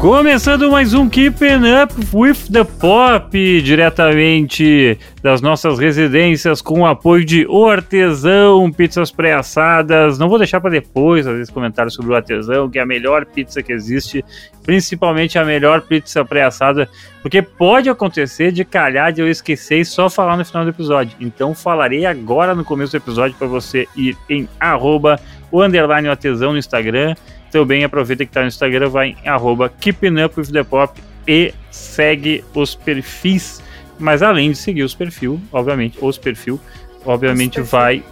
[0.00, 7.22] Começando mais um Keeping Up with the Pop, diretamente das nossas residências, com o apoio
[7.22, 10.18] de O Artesão, pizzas pré-assadas.
[10.18, 13.26] Não vou deixar para depois, às vezes, comentários sobre o Artesão, que é a melhor
[13.26, 14.24] pizza que existe,
[14.64, 16.88] principalmente a melhor pizza pré-assada,
[17.20, 21.14] porque pode acontecer de calhar de eu esquecer e só falar no final do episódio.
[21.20, 25.20] Então, falarei agora no começo do episódio para você ir em arroba
[25.52, 27.14] o underline artesão no Instagram
[27.50, 31.52] também aproveita que está no Instagram, vai em arroba Keeping Up with the Pop e
[31.70, 33.62] segue os perfis.
[33.98, 36.58] Mas além de seguir os perfis, obviamente, os perfis,
[37.04, 38.02] obviamente os vai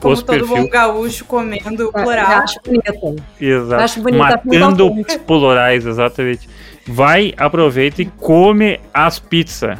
[0.00, 0.56] como os todo perfil.
[0.56, 2.26] bom gaúcho comendo plural.
[2.42, 3.24] acho bonito.
[3.40, 3.82] Exato.
[3.82, 4.92] Acho bonito, Matando
[5.26, 6.48] plurais, exatamente.
[6.86, 9.78] Vai, aproveita e come as pizzas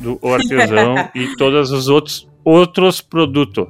[0.00, 3.66] do artesão e todos os outros outros produtos.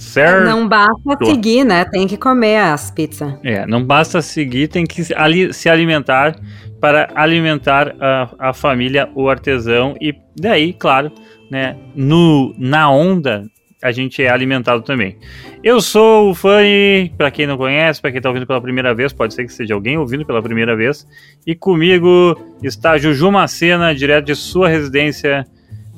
[0.00, 0.46] Certo.
[0.46, 1.84] Não basta seguir, né?
[1.84, 3.34] Tem que comer as pizzas.
[3.44, 6.34] É, não basta seguir, tem que se alimentar
[6.80, 11.12] para alimentar a, a família, o artesão e daí, claro,
[11.50, 13.44] né, no, na onda
[13.82, 15.18] a gente é alimentado também.
[15.62, 19.12] Eu sou o Fanny, para quem não conhece, para quem está ouvindo pela primeira vez,
[19.12, 21.06] pode ser que seja alguém ouvindo pela primeira vez,
[21.46, 25.46] e comigo está Juju Macena, direto de sua residência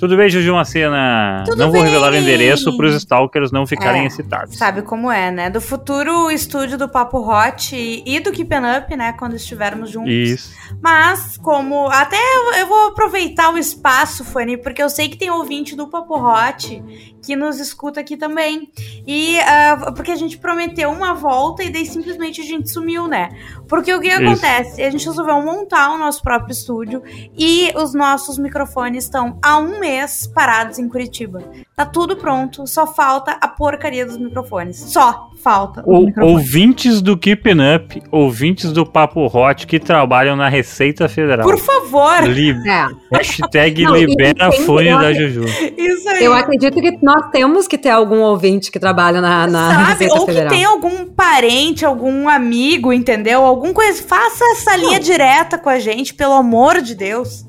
[0.02, 1.44] tudo bem, Juju Macena?
[1.46, 1.80] Tudo não bem.
[1.80, 4.58] vou revelar o endereço para os stalkers não ficarem é, excitados.
[4.58, 5.48] Sabe como é, né?
[5.48, 7.72] Do futuro estúdio do Papo Hot
[8.04, 9.12] e, do Keep Up, né?
[9.12, 10.12] Quando estivermos juntos.
[10.12, 10.52] Isso.
[10.82, 11.86] Mas, como.
[11.88, 15.86] Até eu, eu vou aproveitar o espaço, Fanny, porque eu sei que tem ouvinte do
[15.86, 16.82] Papo Hot
[17.22, 18.70] que nos escuta aqui também.
[19.06, 23.30] E uh, porque a gente prometeu uma volta e daí simplesmente a gente sumiu, né?
[23.68, 24.22] Porque o que Isso.
[24.22, 24.82] acontece?
[24.82, 27.02] A gente resolveu montar o nosso próprio estúdio
[27.38, 31.42] e os nossos microfones estão há um mês parados em Curitiba.
[31.74, 34.76] Tá tudo pronto, só falta a porcaria dos microfones.
[34.76, 35.82] Só falta.
[35.84, 41.44] O, ouvintes do Keeping Up, ouvintes do Papo Hot que trabalham na Receita Federal.
[41.44, 42.22] Por favor!
[42.28, 42.86] Li é.
[43.16, 45.44] Hashtag Não, libera fone da Juju.
[45.76, 46.24] Isso aí.
[46.24, 49.90] Eu acredito que nós temos que ter algum ouvinte que trabalha na, na Sabe?
[49.92, 50.48] Receita Ou Federal.
[50.48, 53.44] Que tem algum parente, algum amigo, entendeu?
[53.44, 54.02] Algum coisa.
[54.02, 55.00] Faça essa linha Não.
[55.00, 57.44] direta com a gente, pelo amor de Deus.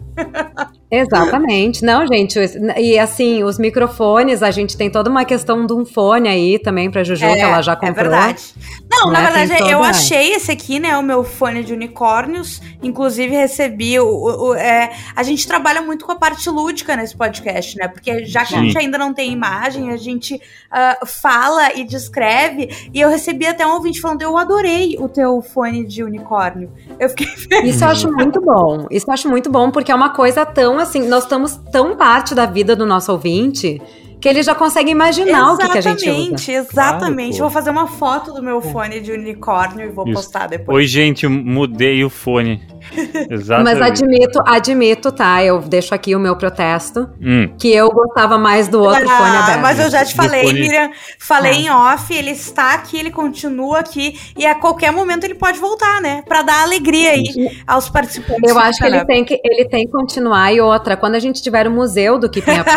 [0.93, 1.83] Exatamente.
[1.83, 2.39] Não, gente,
[2.77, 6.91] e assim, os microfones, a gente tem toda uma questão de um fone aí também
[6.91, 8.05] pra Juju, é, que ela já é comprou.
[8.05, 8.53] É verdade.
[8.91, 9.21] Não, né?
[9.21, 12.61] na verdade, eu achei esse aqui, né, o meu fone de unicórnios.
[12.83, 14.05] Inclusive, recebi o.
[14.05, 17.87] o, o é, a gente trabalha muito com a parte lúdica nesse podcast, né?
[17.87, 18.57] Porque já que Sim.
[18.57, 22.69] a gente ainda não tem imagem, a gente uh, fala e descreve.
[22.93, 26.71] E eu recebi até um ouvinte falando: eu adorei o teu fone de unicórnio.
[26.99, 27.27] Eu fiquei
[27.63, 28.85] Isso eu acho muito bom.
[28.91, 32.33] Isso eu acho muito bom, porque é uma coisa tão assim, nós estamos tão parte
[32.33, 33.81] da vida do nosso ouvinte
[34.23, 36.11] que ele já consegue imaginar exatamente, o que, que, a gente usa.
[36.11, 37.39] Exatamente, exatamente.
[37.39, 40.13] Vou fazer uma foto do meu fone de unicórnio e vou Isso.
[40.13, 40.77] postar depois.
[40.77, 42.65] Oi, gente, mudei o fone.
[43.29, 43.79] Exatamente.
[43.79, 45.43] Mas admito, admito, tá?
[45.43, 47.09] Eu deixo aqui o meu protesto.
[47.21, 47.53] Hum.
[47.57, 49.61] Que eu gostava mais do outro ah, fone aberto.
[49.61, 50.59] Mas eu já te falei, fone...
[50.59, 50.91] Miriam.
[51.19, 51.55] Falei ah.
[51.55, 54.17] em off, ele está aqui, ele continua aqui.
[54.37, 56.23] E a qualquer momento ele pode voltar, né?
[56.27, 57.25] Pra dar alegria aí
[57.67, 58.49] aos participantes.
[58.49, 60.53] Eu acho que ele tem que ele tem que continuar.
[60.53, 62.69] E outra, quando a gente tiver o museu do Keeping Up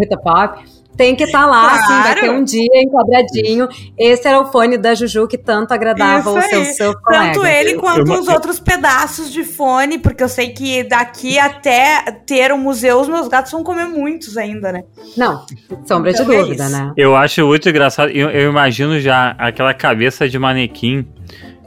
[0.00, 0.62] the Pop
[0.96, 1.76] tem que estar tá lá, claro.
[1.76, 3.68] assim, vai ter um dia enquadradinho.
[3.98, 7.34] Esse era o fone da Juju que tanto agradava o seu, seu colega.
[7.34, 12.02] Tanto ele quanto eu, os outros pedaços de fone, porque eu sei que daqui até
[12.24, 14.84] ter um museu, os meus gatos vão comer muitos ainda, né?
[15.16, 15.44] Não,
[15.84, 16.92] sombra então de é dúvida, né?
[16.96, 21.06] Eu acho muito engraçado, eu, eu imagino já aquela cabeça de manequim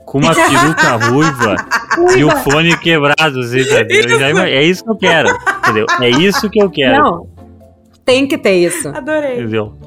[0.05, 1.55] com uma peruca ruiva
[2.17, 5.29] e o fone quebrado, assim, já, é isso que eu quero,
[5.59, 5.85] entendeu?
[6.01, 7.03] É isso que eu quero.
[7.03, 7.38] Não,
[8.05, 8.89] tem que ter isso.
[8.89, 9.39] Adorei.
[9.39, 9.77] Entendeu?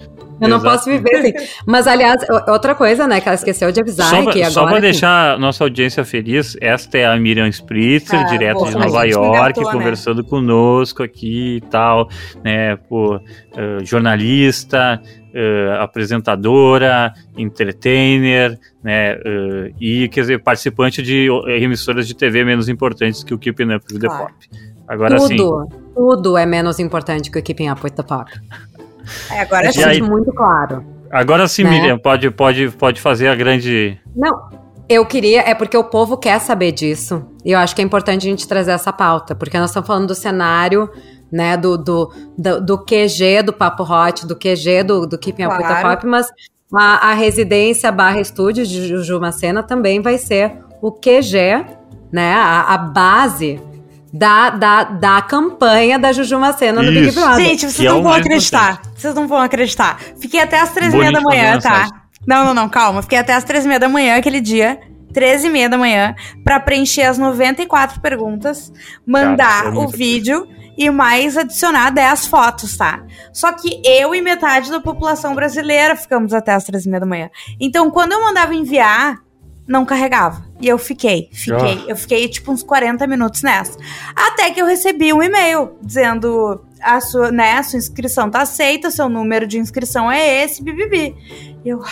[0.42, 0.76] Eu não Exato.
[0.76, 1.32] posso viver assim.
[1.64, 4.50] Mas, aliás, outra coisa, né, que ela esqueceu de avisar só, é que agora...
[4.50, 9.04] Só pra deixar nossa audiência feliz, esta é a Miriam Spritzer, ah, direto de Nova
[9.04, 9.72] York, né?
[9.72, 10.28] conversando né?
[10.28, 12.08] conosco aqui e tal,
[12.42, 15.00] né, por uh, jornalista,
[15.32, 23.22] uh, apresentadora, entertainer, né, uh, e, quer dizer, participante de emissoras de TV menos importantes
[23.22, 24.26] que o Keeping Up with claro.
[24.26, 24.62] the Pop.
[24.88, 25.36] Agora sim.
[25.94, 28.30] Tudo, é menos importante que o Keeping Up with the Pop.
[29.30, 29.82] É, agora sim.
[29.82, 30.84] É muito claro.
[31.10, 31.70] Agora sim, né?
[31.70, 33.98] Miriam, pode, pode, pode fazer a grande.
[34.16, 34.48] Não,
[34.88, 37.24] eu queria, é porque o povo quer saber disso.
[37.44, 40.06] E eu acho que é importante a gente trazer essa pauta, porque nós estamos falando
[40.06, 40.90] do cenário,
[41.30, 45.62] né, do, do, do, do QG do Papo Hot, do QG do, do Keeping claro.
[45.62, 46.28] Up with the Pop, mas
[46.74, 51.64] a, a residência barra estúdio de Juju Macena também vai ser o QG,
[52.12, 53.60] né, a, a base
[54.12, 57.44] da, da, da campanha da Juju Macena no Big Brother.
[57.44, 58.72] Gente, vocês que não é vão acreditar.
[58.72, 59.00] Importante.
[59.00, 60.00] Vocês não vão acreditar.
[60.20, 61.88] Fiquei até as três e meia da manhã, tá?
[62.26, 63.02] Não, não, não, calma.
[63.02, 64.78] Fiquei até as três e meia da manhã aquele dia
[65.12, 68.72] 13 e meia da manhã, pra preencher as 94 perguntas,
[69.06, 73.04] mandar Cara, é o vídeo e mais adicionar 10 fotos, tá?
[73.32, 77.06] Só que eu e metade da população brasileira ficamos até as 13 e meia da
[77.06, 77.30] manhã.
[77.60, 79.18] Então, quando eu mandava enviar,
[79.72, 80.44] não carregava.
[80.60, 81.84] E eu fiquei, fiquei.
[81.88, 83.76] Eu fiquei tipo uns 40 minutos nessa.
[84.14, 88.90] Até que eu recebi um e-mail dizendo a sua, né, a sua inscrição tá aceita,
[88.90, 91.16] seu número de inscrição é esse, bibibi.
[91.64, 91.82] E eu,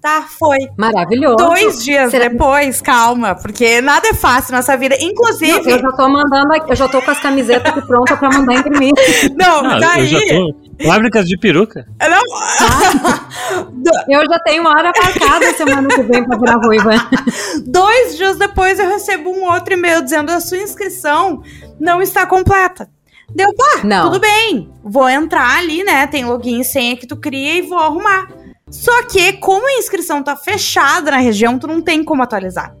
[0.00, 0.58] tá, foi.
[0.76, 1.36] Maravilhoso.
[1.36, 4.96] Dois dias Será- depois, calma, porque nada é fácil nessa vida.
[5.00, 8.30] Inclusive, Eu já tô mandando aqui, eu já tô com as camisetas aqui prontas pra
[8.30, 8.92] mandar imprimir.
[9.36, 10.12] não, Não, daí.
[10.12, 10.70] eu já tô.
[10.86, 11.86] Fábricas de peruca.
[12.00, 12.22] Não,
[14.08, 16.90] Eu já tenho uma hora marcada semana que vem pra virar ruiva.
[17.66, 21.42] Dois dias depois eu recebo um outro e-mail dizendo a sua inscrição
[21.78, 22.88] não está completa.
[23.32, 24.06] Deu, pá, Não.
[24.10, 24.70] tudo bem.
[24.82, 26.06] Vou entrar ali, né?
[26.06, 28.26] Tem login e senha que tu cria e vou arrumar.
[28.70, 32.74] Só que, como a inscrição tá fechada na região, tu não tem como atualizar.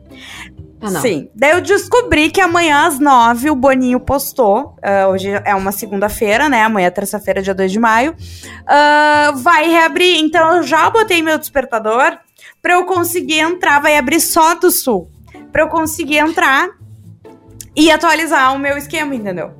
[0.82, 1.00] Ah.
[1.00, 1.28] Sim.
[1.34, 4.76] Daí eu descobri que amanhã às nove o Boninho postou.
[4.82, 6.62] ah, hoje é uma segunda-feira, né?
[6.62, 8.14] Amanhã é terça-feira, dia 2 de maio.
[8.66, 10.18] ah, vai reabrir.
[10.18, 12.18] Então eu já botei meu despertador
[12.62, 13.80] pra eu conseguir entrar.
[13.80, 15.10] Vai abrir só do sul.
[15.52, 16.68] Pra eu conseguir entrar
[17.76, 19.59] e atualizar o meu esquema, entendeu?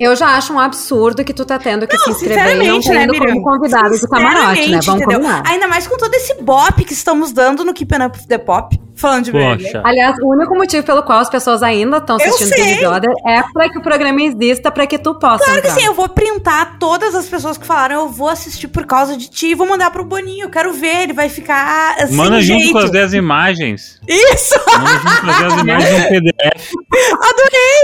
[0.00, 2.90] Eu já acho um absurdo que tu tá tendo que se inscrever e não tá
[2.94, 4.80] né, indo como convidado de camarote, né?
[4.82, 5.20] Vamos entendeu?
[5.20, 5.42] combinar.
[5.46, 8.80] Ainda mais com todo esse bop que estamos dando no Keeping Up the Pop.
[8.94, 9.32] Falando de.
[9.32, 9.82] Poxa.
[9.84, 12.64] Aliás, o único motivo pelo qual as pessoas ainda estão assistindo sei.
[12.64, 15.80] Big Brother é pra que o programa exista, pra que tu possa Claro que entrar.
[15.80, 19.28] sim, eu vou printar todas as pessoas que falaram eu vou assistir por causa de
[19.28, 20.44] ti e vou mandar pro Boninho.
[20.46, 22.14] Eu quero ver, ele vai ficar assim.
[22.14, 22.72] Manda junto jeito.
[22.72, 24.00] com as 10 imagens.
[24.08, 24.54] Isso!
[24.66, 26.72] Manda junto com as 10 imagens no PDF.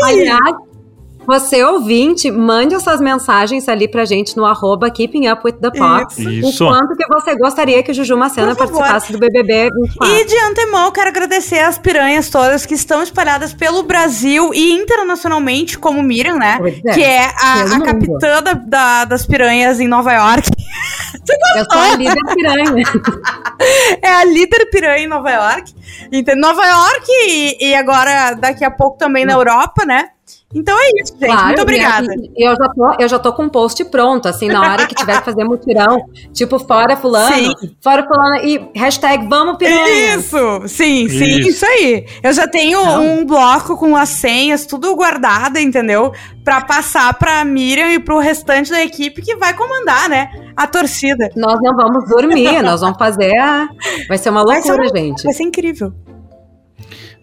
[0.02, 0.56] Aliás,
[1.26, 6.06] você ouvinte, mande essas mensagens ali pra gente no arroba Keeping Up with the Pop.
[6.22, 6.64] Isso.
[6.64, 10.14] O quanto que você gostaria que Juju Macena participasse do BBB 24.
[10.14, 14.72] E de antemão, eu quero agradecer as piranhas todas que estão espalhadas pelo Brasil e
[14.72, 16.58] internacionalmente, como Miriam, né?
[16.86, 20.48] É, que é a, a capitã da- da- das piranhas em Nova York.
[21.56, 22.84] Eu sou a líder piranha.
[24.02, 25.74] é a líder piranha em Nova York.
[26.12, 30.08] Então, Nova York e, e agora, daqui a pouco, também na Europa, né?
[30.54, 31.26] Então é isso, gente.
[31.26, 32.06] Claro, Muito obrigada.
[32.14, 34.86] E, e eu, já tô, eu já tô com um post pronto, assim, na hora
[34.86, 35.98] que tiver que fazer mutirão,
[36.32, 37.52] tipo, fora fulano, Sim.
[37.82, 40.16] fora fulano, e hashtag vamos piranha.
[40.16, 40.36] Isso,
[40.68, 41.48] sim, sim, Isso.
[41.50, 42.06] isso aí.
[42.22, 43.18] Eu já tenho Não.
[43.20, 46.12] um bloco com as senhas, tudo guardado, entendeu?
[46.44, 50.28] Pra passar pra Miriam e pro restante da equipe que vai comandar, né?
[50.56, 51.28] A torcida.
[51.36, 53.68] Nós não vamos dormir, nós vamos fazer a...
[54.08, 55.22] Vai ser uma Vai ser loucura, uma- gente.
[55.24, 55.92] Vai ser incrível.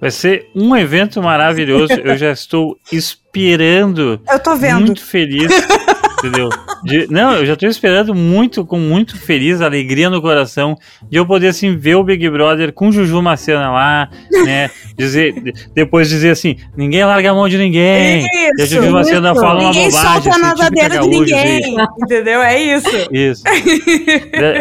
[0.04, 1.94] Vai ser um evento maravilhoso.
[1.94, 4.20] Eu já estou esperando.
[4.30, 4.82] Eu tô vendo.
[4.82, 5.48] Muito feliz.
[6.28, 6.50] entendeu?
[6.84, 10.76] De- não, eu já estou esperando muito, com muito feliz, alegria no coração,
[11.10, 14.10] de eu poder assim ver o Big Brother com Juju Macena lá,
[14.46, 14.70] né?
[14.98, 18.26] Dizer, de- depois dizer assim, ninguém larga a mão de ninguém.
[18.26, 19.42] e a Isso, Juju Macena isso.
[19.42, 20.12] fala uma Ninguém bobagem.
[20.14, 21.76] solta a assim, nadadeira de típica ninguém.
[21.76, 22.42] gaúcha, Entendeu?
[22.42, 22.90] É isso.
[23.12, 23.44] Isso.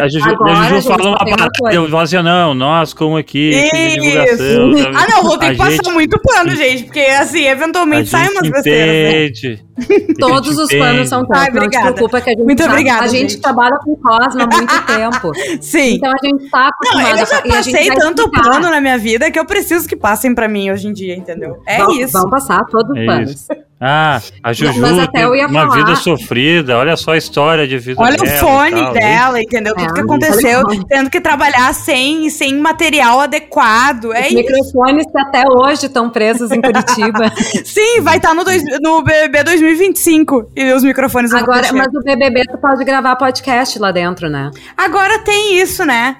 [0.01, 2.93] A Juju, Agora, a Juju gente, fala uma uma parada, eu falo assim, não, nós
[2.93, 3.99] como de Isso.
[4.01, 4.77] divulgação.
[4.77, 4.95] sabe?
[4.97, 8.37] Ah, não, vou ter que passar gente- muito pano, gente, porque assim, eventualmente saem gente
[8.39, 9.57] umas besteiras, né?
[10.19, 12.73] Todos os planos são Ai, tantos, não te preocupa que a gente Muito sabe.
[12.73, 13.41] obrigada, A gente, gente.
[13.41, 15.31] trabalha com Cosma há muito tempo.
[15.61, 15.95] Sim.
[15.95, 18.49] Então a gente tá Não, acostumada eu já passei tanto explicar.
[18.51, 21.57] pano na minha vida que eu preciso que passem pra mim hoje em dia, entendeu?
[21.65, 22.13] É Vão- isso.
[22.13, 23.31] Vão passar todos os É planos.
[23.31, 23.47] isso.
[23.85, 27.17] Ah, a Juju Mas até tem eu ia uma falar- vida sofrida, olha só a
[27.17, 29.75] história de vida Olha dela o e fone tal, dela, entendeu?
[29.75, 30.85] Tudo É, que aconteceu, olha o fone.
[30.87, 34.13] tendo que trabalhar sem, sem material adequado.
[34.13, 34.35] É Os isso.
[34.35, 37.29] microfones que até hoje estão presos em Curitiba.
[37.65, 42.45] Sim, vai estar no, dois, no BBB 2025 e os microfones Agora, mas o BBB
[42.45, 44.49] tu pode gravar podcast lá dentro, né?
[44.77, 46.17] Agora tem isso, né?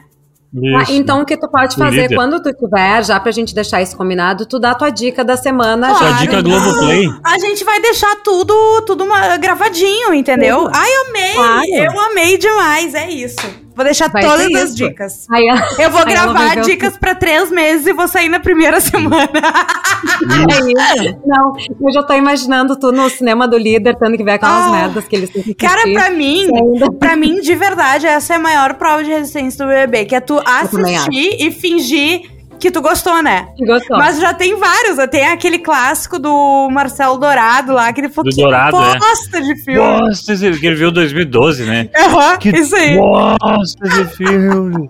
[0.55, 0.91] Ah, Isso.
[0.93, 2.15] então o que tu pode fazer líder.
[2.15, 5.35] quando tu tiver, já pra gente deixar isso combinado, tu dá a tua dica da
[5.35, 5.97] semana Claro.
[6.05, 6.17] Sua já.
[6.19, 7.09] dica Globoplay.
[7.25, 8.53] A gente vai deixar tudo,
[8.85, 10.57] tudo uma- gravadinho, entendeu?
[10.65, 10.71] Tudo.
[10.75, 11.33] Ai, amei!
[11.33, 11.63] Claro.
[11.93, 13.62] Eu amei demais, é isso.
[13.75, 14.75] Vou deixar Vai todas as isso.
[14.75, 15.25] dicas.
[15.31, 15.45] Aí,
[15.79, 19.29] Eu vou gravar dicas pra três meses e vou sair na primeira semana.
[19.33, 21.17] É isso.
[21.25, 24.71] Não, eu já tô imaginando tu no cinema do líder, tendo que ver aquelas Ah.
[24.71, 26.47] merdas que eles têm que Cara, pra mim,
[26.99, 30.19] pra mim, de verdade, essa é a maior prova de resistência do BBB, que é
[30.19, 32.21] tu assistir e fingir
[32.63, 33.47] que tu gostou, né?
[33.59, 33.97] Gostou.
[33.97, 38.35] Mas já tem vários, tem aquele clássico do Marcelo Dourado lá, que ele falou Do
[38.35, 38.97] que Dourado, é.
[38.97, 39.79] bosta de filme.
[39.99, 41.89] Nossa, esse- que ele viu 2012, né?
[41.95, 42.95] Aham, Que isso aí.
[42.97, 44.89] bosta de filme.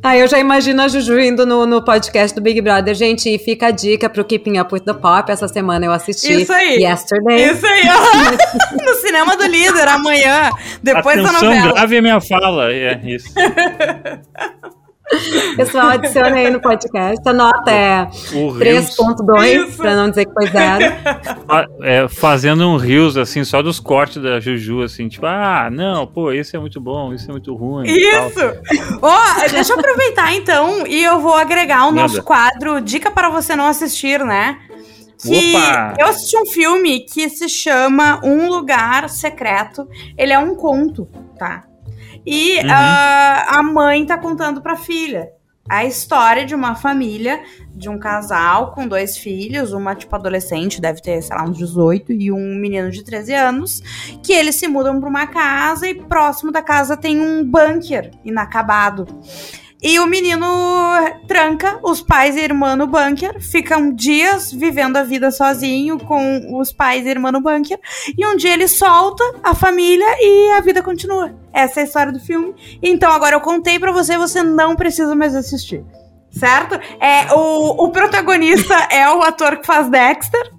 [0.00, 2.94] Aí eu já imagino a Juju indo no, no podcast do Big Brother.
[2.94, 5.28] Gente, e fica a dica pro Keeping Up with the Pop.
[5.30, 6.76] Essa semana eu assisti Isso aí.
[6.80, 7.50] Yesterday.
[7.50, 8.36] Isso aí, aham.
[8.86, 11.72] no cinema do líder, amanhã, depois da Atenção, novela.
[11.72, 12.72] grave a minha fala.
[12.72, 13.28] É isso.
[15.56, 17.26] Pessoal, adicione aí no podcast.
[17.26, 20.84] A nota é 3.2, pra não dizer que foi zero.
[21.82, 26.32] É, fazendo um rios, assim, só dos cortes da Juju, assim, tipo, ah, não, pô,
[26.32, 27.86] isso é muito bom, isso é muito ruim.
[27.88, 28.40] Isso!
[29.00, 33.30] Ó, oh, deixa eu aproveitar então e eu vou agregar o nosso quadro Dica para
[33.30, 34.58] você não assistir, né?
[35.20, 35.94] Que Opa.
[35.98, 39.88] eu assisti um filme que se chama Um Lugar Secreto.
[40.16, 41.67] Ele é um conto, tá?
[42.30, 42.66] E uhum.
[42.66, 45.30] uh, a mãe tá contando pra filha
[45.66, 47.42] a história de uma família,
[47.74, 52.12] de um casal com dois filhos, uma tipo adolescente, deve ter, sei lá, uns 18,
[52.12, 53.82] e um menino de 13 anos,
[54.22, 59.06] que eles se mudam para uma casa e próximo da casa tem um bunker inacabado.
[59.80, 60.46] E o menino
[61.28, 66.72] tranca os pais e irmã no bunker, ficam dias vivendo a vida sozinho com os
[66.72, 67.78] pais e irmã no bunker,
[68.16, 71.32] e um dia ele solta a família e a vida continua.
[71.52, 72.54] Essa é a história do filme.
[72.82, 75.84] Então agora eu contei para você, você não precisa mais assistir.
[76.30, 76.74] Certo?
[77.00, 80.52] É, o, o protagonista é o ator que faz Dexter.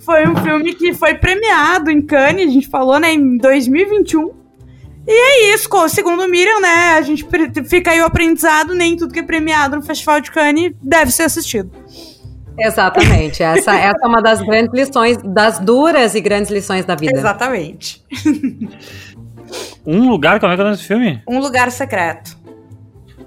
[0.00, 4.45] Foi um filme que foi premiado em Cannes, a gente falou, né, em 2021.
[5.08, 6.94] E é isso, segundo o Miriam, né?
[6.96, 7.24] A gente
[7.68, 11.22] fica aí o aprendizado, nem tudo que é premiado no Festival de Cannes deve ser
[11.22, 11.70] assistido.
[12.58, 13.42] Exatamente.
[13.42, 17.16] Essa, essa é uma das grandes lições, das duras e grandes lições da vida.
[17.16, 18.04] Exatamente.
[19.86, 21.22] Um lugar, como é que é o nome desse filme?
[21.28, 22.36] Um lugar secreto.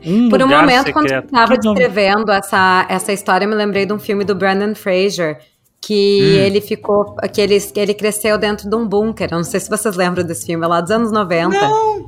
[0.05, 0.93] Um Por um momento, secreto.
[0.93, 4.75] quando eu estava descrevendo essa, essa história, eu me lembrei de um filme do Brandon
[4.75, 5.39] Fraser,
[5.89, 6.45] que hum.
[6.45, 9.27] ele ficou, que ele, que ele cresceu dentro de um bunker.
[9.31, 11.59] Eu não sei se vocês lembram desse filme, é lá dos anos 90.
[11.59, 12.05] Não.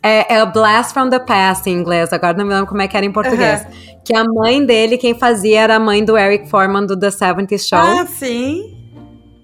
[0.00, 2.96] É, é Blast from the Past em inglês, agora não me lembro como é que
[2.96, 3.62] era em português.
[3.62, 4.00] Uhum.
[4.04, 7.58] Que a mãe dele, quem fazia, era a mãe do Eric Foreman do The 70
[7.58, 7.78] Show.
[7.78, 8.76] Ah, sim.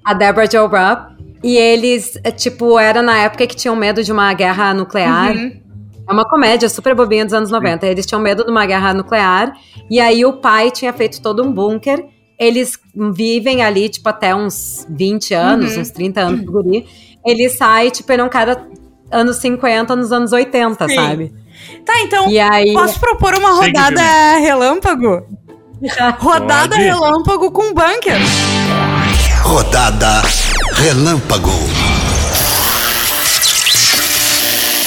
[0.04, 1.16] A Deborah Jo Rupp.
[1.42, 5.34] E eles, é, tipo, era na época que tinham medo de uma guerra nuclear.
[5.34, 5.60] Uhum.
[6.08, 7.84] É uma comédia super bobinha dos anos 90.
[7.84, 9.52] Eles tinham medo de uma guerra nuclear.
[9.90, 12.11] E aí o pai tinha feito todo um bunker
[12.42, 15.82] eles vivem ali, tipo, até uns 20 anos, uhum.
[15.82, 16.86] uns 30 anos do guri.
[17.24, 18.66] Ele sai, tipo, ele é um cara
[19.10, 20.94] anos 50, nos anos 80, Sim.
[20.94, 21.32] sabe?
[21.84, 22.72] Tá, então, e aí...
[22.72, 24.00] posso propor uma rodada
[24.38, 25.24] relâmpago?
[26.18, 26.82] rodada Pode.
[26.82, 28.18] relâmpago com bunker.
[29.42, 30.22] Rodada
[30.74, 31.50] relâmpago.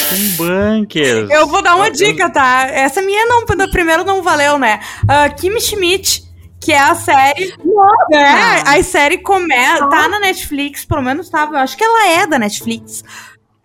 [0.10, 1.28] Com bunker.
[1.30, 2.68] Eu vou dar uma dica, tá?
[2.70, 4.80] Essa minha não, da primeira não valeu, né?
[5.04, 6.25] Uh, Kim Schmidt
[6.66, 7.54] que é a série.
[7.64, 8.16] Nossa.
[8.16, 9.88] É, a série começa.
[9.88, 11.54] Tá na Netflix, pelo menos tava.
[11.54, 13.04] Eu acho que ela é da Netflix.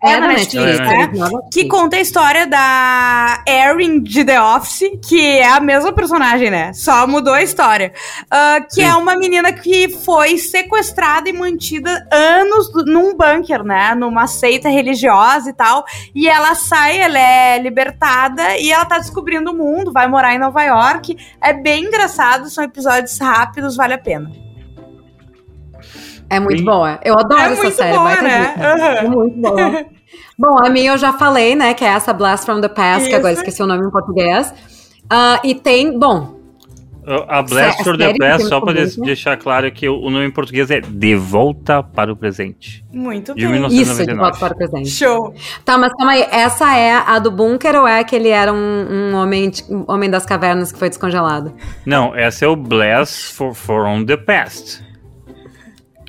[0.03, 1.11] É, da Netflix, né?
[1.51, 6.73] Que conta a história da Erin de The Office, que é a mesma personagem, né?
[6.73, 7.93] Só mudou a história.
[8.25, 8.83] Uh, que Sim.
[8.83, 13.93] é uma menina que foi sequestrada e mantida anos num bunker, né?
[13.93, 15.85] Numa seita religiosa e tal.
[16.15, 20.39] E ela sai, ela é libertada e ela tá descobrindo o mundo, vai morar em
[20.39, 21.15] Nova York.
[21.39, 24.50] É bem engraçado, são episódios rápidos, vale a pena.
[26.31, 26.97] É muito boa.
[27.03, 27.97] Eu adoro é essa série.
[27.97, 28.55] Boa, né?
[28.55, 28.85] Uhum.
[28.85, 29.85] É muito boa.
[30.39, 31.73] Bom, a minha eu já falei, né?
[31.73, 33.09] Que é essa Blast from the Past, Isso.
[33.09, 34.49] que agora esqueci o nome em português.
[35.11, 36.39] Uh, e tem, bom.
[37.27, 40.79] A Blast from the Past, só para deixar claro que o nome em português é
[40.79, 42.85] De Volta para o Presente.
[42.93, 43.51] Muito de bem.
[43.53, 43.81] 1999.
[43.81, 44.89] Isso, De Volta para o Presente.
[44.89, 45.33] Show.
[45.65, 46.27] Tá, mas calma aí.
[46.31, 50.09] Essa é a do bunker ou é que ele era um, um homem, um homem
[50.09, 51.53] das cavernas que foi descongelado?
[51.85, 54.90] Não, essa é o Blast for, from the Past.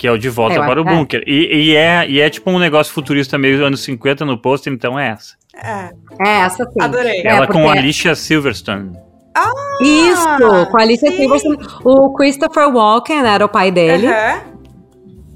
[0.03, 1.23] Que é o De Volta é, para o Bunker.
[1.29, 4.99] E, e, é, e é tipo um negócio futurista meio anos 50 no pôster, então
[4.99, 5.37] é essa.
[5.55, 5.93] É,
[6.29, 6.81] é essa sim.
[6.81, 7.23] Adorei.
[7.25, 8.97] Ela é, com a Alicia Silverstone.
[9.33, 9.49] Ah,
[9.81, 10.67] Isso!
[10.73, 11.19] Com a Alicia sim.
[11.19, 11.59] Silverstone.
[11.85, 14.09] O Christopher Walken era o pai dele.
[14.09, 14.52] Uhum.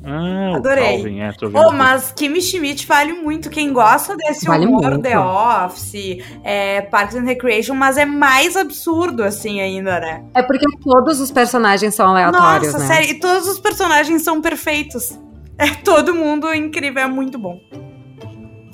[0.09, 1.03] Ah, Adorei.
[1.03, 3.51] Calvin, é, oh, mas Kimi Schmidt vale muito.
[3.51, 5.03] Quem gosta desse vale humor muito.
[5.03, 10.25] The Office, é, Parks and Recreation, mas é mais absurdo, assim, ainda, né?
[10.33, 12.95] É porque todos os personagens são aleatórios, Nossa, né?
[12.95, 15.19] sério, e todos os personagens são perfeitos.
[15.59, 17.59] É todo mundo incrível, é muito bom.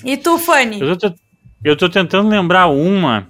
[0.05, 0.81] E tu, Fanny?
[0.81, 1.13] Eu tô,
[1.63, 3.29] eu tô tentando lembrar uma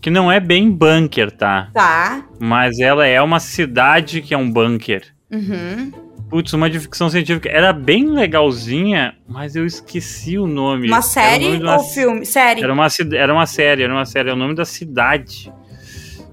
[0.00, 1.68] que não é bem bunker, tá?
[1.74, 2.24] Tá.
[2.38, 5.12] Mas ela é uma cidade que é um bunker.
[5.32, 5.90] Uhum.
[6.32, 7.50] Putz, uma de ficção científica.
[7.50, 10.88] Era bem legalzinha, mas eu esqueci o nome.
[10.88, 12.24] Uma série ou filme?
[12.24, 12.62] Série.
[12.62, 14.30] Era uma, era uma série, era uma série.
[14.30, 15.52] É o nome da cidade.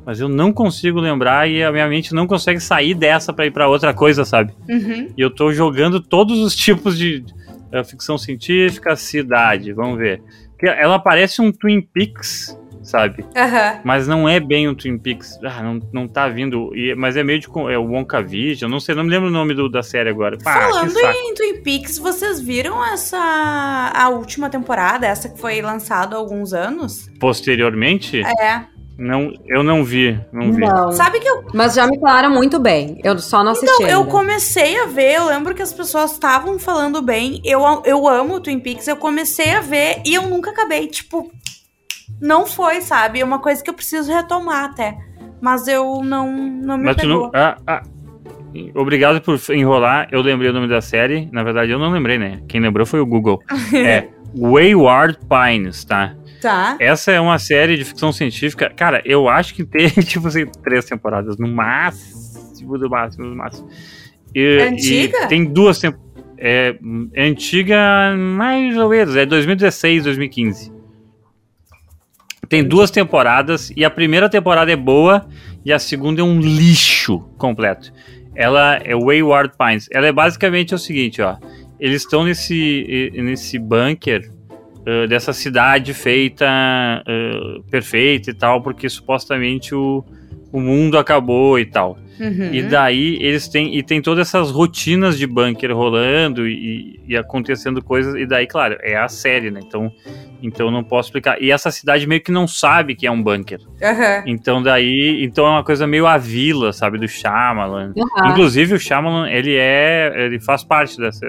[0.06, 3.52] Mas eu não consigo lembrar e a minha mente não consegue sair dessa para ir
[3.52, 4.54] para outra coisa, sabe?
[4.70, 5.10] Uhum.
[5.18, 7.26] E eu tô jogando todos os tipos de
[7.74, 10.24] uh, ficção científica, cidade, vamos ver.
[10.62, 12.58] Ela parece um Twin Peaks,
[12.90, 13.22] sabe?
[13.22, 13.80] Uhum.
[13.84, 15.40] Mas não é bem o Twin Peaks.
[15.44, 16.76] Ah, não, não tá vindo.
[16.76, 17.48] E, mas é meio de.
[17.72, 20.38] É o Wonka Vision, não sei, não me lembro o nome do, da série agora.
[20.42, 23.18] Falando em Twin Peaks, vocês viram essa.
[23.94, 27.10] a última temporada, essa que foi lançada há alguns anos?
[27.20, 28.22] Posteriormente?
[28.22, 28.64] É.
[28.98, 30.60] Não, eu não vi, não vi.
[30.60, 30.92] Não.
[30.92, 31.46] Sabe que eu.
[31.54, 33.00] Mas já me falaram muito bem.
[33.02, 33.74] Eu só não assisti.
[33.76, 34.12] Então, eu ainda.
[34.12, 37.40] comecei a ver, eu lembro que as pessoas estavam falando bem.
[37.46, 40.88] Eu, eu amo Twin Peaks, eu comecei a ver e eu nunca acabei.
[40.88, 41.32] Tipo,
[42.22, 43.20] não foi, sabe?
[43.20, 44.98] É uma coisa que eu preciso retomar até.
[45.42, 47.24] Mas eu não, não me Mas pegou.
[47.24, 47.32] não.
[47.34, 47.84] Ah, ah,
[48.76, 50.08] obrigado por enrolar.
[50.12, 51.30] Eu lembrei o nome da série.
[51.32, 52.42] Na verdade, eu não lembrei, né?
[52.48, 53.42] Quem lembrou foi o Google.
[53.74, 56.16] é Wayward Pines, tá?
[56.42, 56.78] Tá.
[56.80, 58.70] Essa é uma série de ficção científica.
[58.70, 63.68] Cara, eu acho que tem, tipo assim, três temporadas, no máximo, do máximo, do máximo.
[64.36, 65.28] E, É antiga?
[65.28, 66.10] tem duas temporadas.
[66.38, 66.76] É,
[67.14, 69.16] é antiga, mais ou menos.
[69.16, 70.72] É 2016, 2015.
[72.50, 75.28] Tem duas temporadas e a primeira temporada é boa
[75.64, 77.94] e a segunda é um lixo completo.
[78.36, 79.88] Ela é Wayward Pines.
[79.92, 81.38] Ela é basicamente o seguinte, ó.
[81.80, 84.32] Eles estão nesse, nesse bunker
[84.86, 86.46] eh, dessa cidade feita
[87.08, 90.04] eh, perfeita e tal, porque supostamente o,
[90.52, 91.98] o mundo acabou e tal.
[92.20, 92.54] Uhum.
[92.54, 97.82] E daí eles têm e tem todas essas rotinas de bunker rolando e, e acontecendo
[97.82, 99.62] coisas e daí claro é a série, né?
[99.64, 99.90] Então
[100.44, 101.42] então não posso explicar.
[101.42, 103.62] E essa cidade meio que não sabe que é um bunker.
[103.82, 104.24] Aham.
[104.26, 107.94] Então daí então é uma coisa meio a vila, sabe, do Shyamalan.
[107.98, 108.32] Aham.
[108.32, 111.26] Inclusive o Shyamalan ele é ele faz parte dessa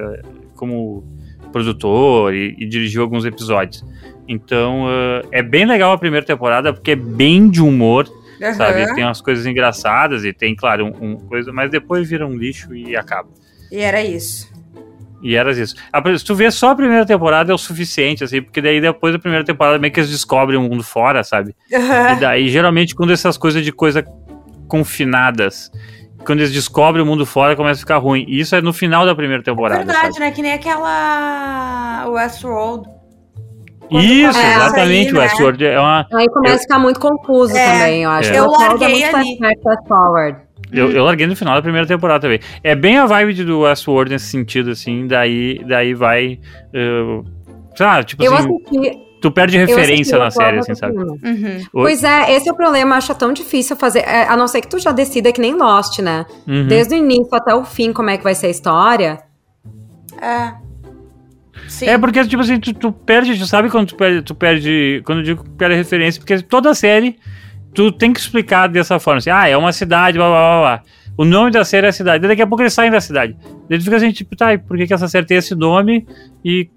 [0.56, 1.04] como
[1.52, 3.84] produtor e, e dirigiu alguns episódios.
[4.26, 8.08] Então eh, é bem legal a primeira temporada porque é bem de humor
[8.40, 8.54] Aham.
[8.54, 8.94] sabe?
[8.94, 12.74] Tem umas coisas engraçadas e tem, claro, um, um coisa, mas depois vira um lixo
[12.74, 13.28] e acaba.
[13.70, 14.50] E era isso.
[15.22, 15.76] E era isso.
[16.18, 19.18] Se tu vê só a primeira temporada é o suficiente, assim, porque daí depois da
[19.18, 21.54] primeira temporada meio que eles descobrem o mundo fora, sabe?
[21.72, 22.12] Aham.
[22.16, 24.02] E daí, geralmente, quando essas coisas de coisa
[24.66, 25.70] confinadas,
[26.24, 28.24] quando eles descobrem o mundo fora, começa a ficar ruim.
[28.26, 29.84] E isso é no final da primeira temporada.
[29.84, 30.20] Verdade, sabe?
[30.20, 30.30] né?
[30.30, 32.99] Que nem aquela Westworld.
[33.98, 35.06] Isso, começa exatamente.
[35.06, 35.20] aí, o né?
[35.20, 36.06] Westworld é uma.
[36.14, 38.32] Aí começa a ficar muito confuso É, também, eu acho.
[38.32, 39.60] eu O Westworld larguei é muito ali.
[39.62, 40.38] fast forward.
[40.72, 42.38] Eu, eu larguei no final da primeira temporada também.
[42.62, 45.06] É bem a vibe do Westworld nesse sentido, assim.
[45.06, 46.38] Daí, daí vai.
[46.72, 47.24] Uh,
[47.74, 48.98] sei lá, tipo Eu assim, assisti.
[49.20, 50.96] tu perde eu referência na série, assim, sabe?
[50.96, 51.16] Uhum.
[51.56, 51.64] Oi?
[51.72, 54.60] Pois é, esse é o problema, eu acho tão difícil fazer, é, a não ser
[54.60, 56.24] que tu já decida que nem Lost, né?
[56.46, 56.66] Uhum.
[56.68, 59.18] Desde o início até o fim, como é que vai ser a história.
[60.20, 60.52] É.
[61.70, 61.86] Sim.
[61.86, 65.18] É porque, tipo assim, tu, tu perde, tu sabe quando tu perde, tu perde, quando
[65.18, 67.16] eu digo que perde referência, porque toda série
[67.72, 70.82] tu tem que explicar dessa forma, assim, ah, é uma cidade, blá, blá, blá, blá.
[71.16, 73.36] O nome da série é a cidade, daqui a pouco eles saem da cidade.
[73.68, 76.04] Daí tu fica assim, tipo, tá, e por que, que essa série tem esse nome?
[76.44, 76.68] E,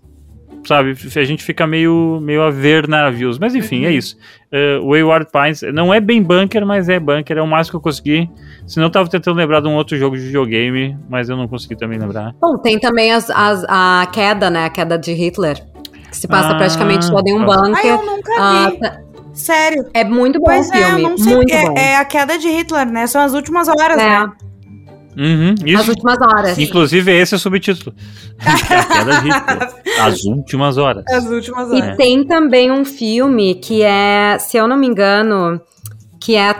[0.63, 3.39] sabe, a gente fica meio, meio a ver navios.
[3.39, 4.15] Mas enfim, é isso.
[4.51, 7.81] Uh, Wayward Pines não é bem bunker, mas é bunker, é o máximo que eu
[7.81, 8.29] consegui.
[8.65, 11.75] Senão eu tava tentando lembrar de um outro jogo de videogame, mas eu não consegui
[11.75, 12.33] também lembrar.
[12.41, 14.65] Bom, tem também as, as- a queda, né?
[14.65, 15.61] A queda de Hitler.
[16.09, 17.53] Que se passa Ah, praticamente toda em um tá.
[17.55, 17.85] Ai, bunker.
[17.85, 18.79] eu nunca Ah, vi.
[18.79, 18.99] tá-
[19.33, 19.85] Sério.
[19.93, 21.01] é muito bom Pois o é, filme.
[21.03, 21.35] não sei.
[21.35, 21.75] muito é, bom.
[21.77, 23.07] é a queda de Hitler, né?
[23.07, 24.31] São as últimas horas, É, né?
[25.15, 25.89] Uhum, as isso.
[25.91, 26.57] últimas horas.
[26.57, 27.95] Inclusive, esse é o subtítulo.
[28.69, 29.69] É a queda de Hitler.
[30.01, 31.03] As últimas horas.
[31.09, 31.97] As últimas E horas.
[31.97, 35.59] tem também um filme que é, se eu não me engano,
[36.23, 36.53] que é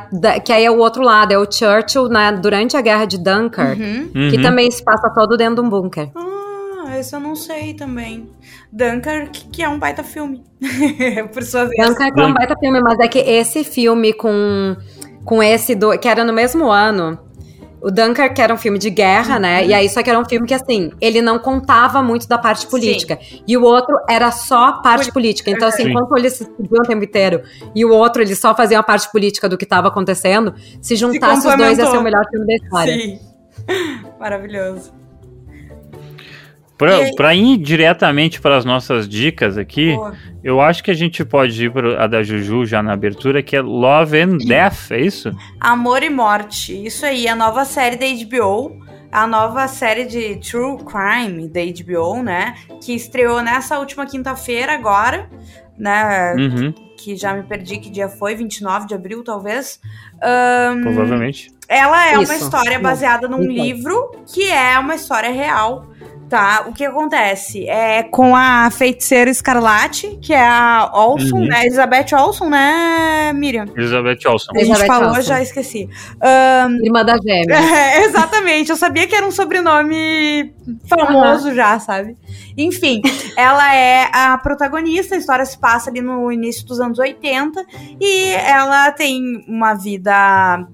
[0.43, 3.82] que aí é o outro lado, é o Churchill né, durante a guerra de Dunkirk,
[3.82, 4.10] Uhum.
[4.30, 4.41] que Uhum.
[4.41, 6.10] também se passa todo dentro de um bunker.
[6.13, 8.28] Ah, esse eu não sei também.
[8.71, 10.43] Dunkirk, que é um baita filme.
[11.32, 11.88] Por sua vez.
[11.88, 14.76] Dunkirk é um baita filme, mas é que esse filme com,
[15.23, 17.17] com esse do, que era no mesmo ano.
[17.84, 19.65] O Dunkirk era um filme de guerra, né?
[19.65, 22.65] E aí só que era um filme que assim, ele não contava muito da parte
[22.67, 23.19] política.
[23.46, 25.52] E o outro era só parte política.
[25.52, 25.89] Então assim, Sim.
[25.89, 27.43] enquanto eles se estudiam o tempo inteiro
[27.76, 31.46] e o outro ele só fazia a parte política do que estava acontecendo, se juntasse
[31.46, 32.93] os dois ia ser o melhor filme da história.
[32.93, 33.19] Sim.
[34.17, 35.03] Maravilhoso.
[36.78, 40.14] Pra ir diretamente para as nossas dicas aqui, Boa.
[40.44, 43.56] eu acho que a gente pode ir para a da Juju já na abertura, que
[43.56, 45.32] é Love and Death, é isso?
[45.60, 46.74] Amor e Morte.
[46.86, 48.82] Isso aí, a nova série da HBO.
[49.12, 52.56] A nova série de True Crime da HBO, né?
[52.84, 55.30] Que estreou nessa última quinta-feira agora,
[55.78, 56.34] né?
[56.36, 59.80] Uhum, Que já me perdi que dia foi, 29 de abril, talvez.
[60.20, 61.52] Ahn, provavelmente.
[61.70, 62.34] Ela é uma Isso.
[62.46, 62.82] história Isso.
[62.82, 63.52] baseada num Isso.
[63.52, 65.86] livro que é uma história real,
[66.30, 66.66] tá?
[66.68, 71.46] O que acontece é com a feiticeira Escarlate, que é a Olson, Uhum.
[71.48, 71.66] né?
[71.66, 73.66] Elizabeth Olson, né, Miriam?
[73.76, 74.50] Elizabeth Olsen.
[74.56, 75.24] A gente Elizabeth falou, Olsen.
[75.24, 75.90] já esqueci.
[76.22, 77.56] Ahn, Irmã da gêmea.
[77.56, 80.54] é, exatamente, eu sabia que era um sobrenome
[80.90, 82.18] famoso já, sabe?
[82.58, 83.02] Enfim,
[83.38, 87.64] ela é a protagonista, a história se passa ali no início dos anos 80
[88.00, 90.66] e ela tem uma vida.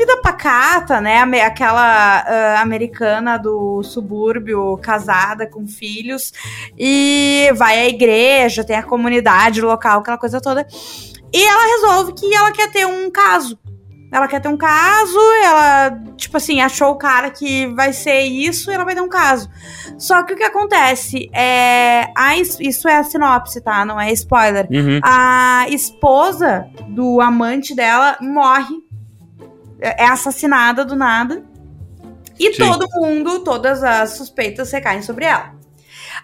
[0.00, 1.20] Vida pacata, né?
[1.42, 6.32] Aquela ah, americana do subúrbio, casada com filhos,
[6.78, 10.66] e vai à igreja, tem a comunidade local, aquela coisa toda.
[11.30, 13.58] E ela resolve que ela quer ter um caso.
[14.10, 18.70] Ela quer ter um caso, ela, tipo assim, achou o cara que vai ser isso
[18.70, 19.50] e ela vai ter um caso.
[19.98, 22.10] Só que o que acontece é.
[22.16, 23.84] A, isso é a sinopse, tá?
[23.84, 24.66] Não é spoiler.
[24.70, 24.98] Uhum.
[25.04, 28.88] A esposa do amante dela morre.
[29.80, 31.42] É assassinada do nada.
[32.38, 32.66] E Sim.
[32.66, 35.54] todo mundo, todas as suspeitas recaem sobre ela.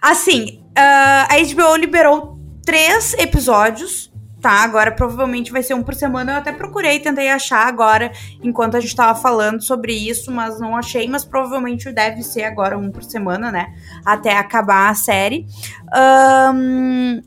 [0.00, 4.62] Assim, ah, a HBO liberou três episódios, tá?
[4.62, 6.32] Agora provavelmente vai ser um por semana.
[6.32, 10.76] Eu até procurei, tentei achar agora, enquanto a gente tava falando sobre isso, mas não
[10.76, 11.08] achei.
[11.08, 13.74] Mas provavelmente deve ser agora um por semana, né?
[14.04, 15.46] Até acabar a série.
[15.92, 17.20] Ahn,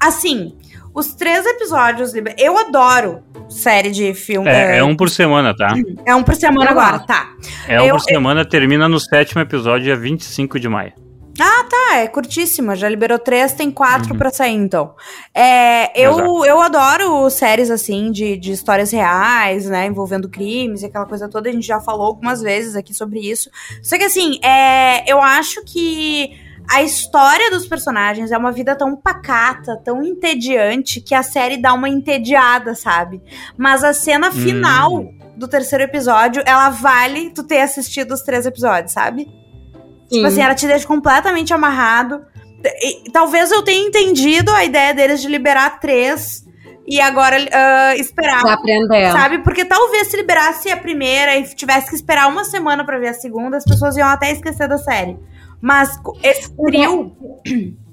[0.00, 0.56] assim,
[0.96, 2.12] os três episódios.
[2.38, 4.48] Eu adoro série de filme.
[4.48, 5.74] É, é um por semana, tá?
[6.04, 7.28] é um por semana Eu agora, tá.
[7.68, 10.92] É um Eu- por semana, termina no sétimo episódio, dia 25 de maio.
[11.38, 12.74] Ah, é curtíssima.
[12.74, 14.18] Já liberou três, tem quatro Uhum.
[14.18, 14.94] pra sair, então.
[15.34, 16.44] É, eu, Exato.
[16.46, 19.86] eu adoro séries assim de, de histórias reais, né?
[19.86, 21.48] Envolvendo crimes e aquela coisa toda.
[21.50, 23.50] A gente já falou algumas vezes aqui sobre isso.
[23.82, 26.30] Só que assim, é, eu acho que
[26.68, 31.72] a história dos personagens é uma vida tão pacata, tão entediante, que a série dá
[31.72, 33.22] uma entediada, sabe?
[33.56, 35.18] Mas a cena final Hum.
[35.36, 39.24] do terceiro episódio, ela vale tu ter assistido os três episódios, sabe?
[39.24, 40.26] Tipo Sim.
[40.26, 42.24] assim, ela te deixa completamente amarrado.
[42.64, 46.44] E, talvez eu tenha entendido a ideia deles de liberar três
[46.86, 48.40] e agora ah, esperar.
[48.40, 49.10] Pra aprender.
[49.12, 49.38] Sabe?
[49.38, 53.14] Porque talvez se liberasse a primeira e tivesse que esperar uma semana pra ver a
[53.14, 55.18] segunda, as pessoas iam até esquecer da série.
[55.60, 57.16] Mas esse trio.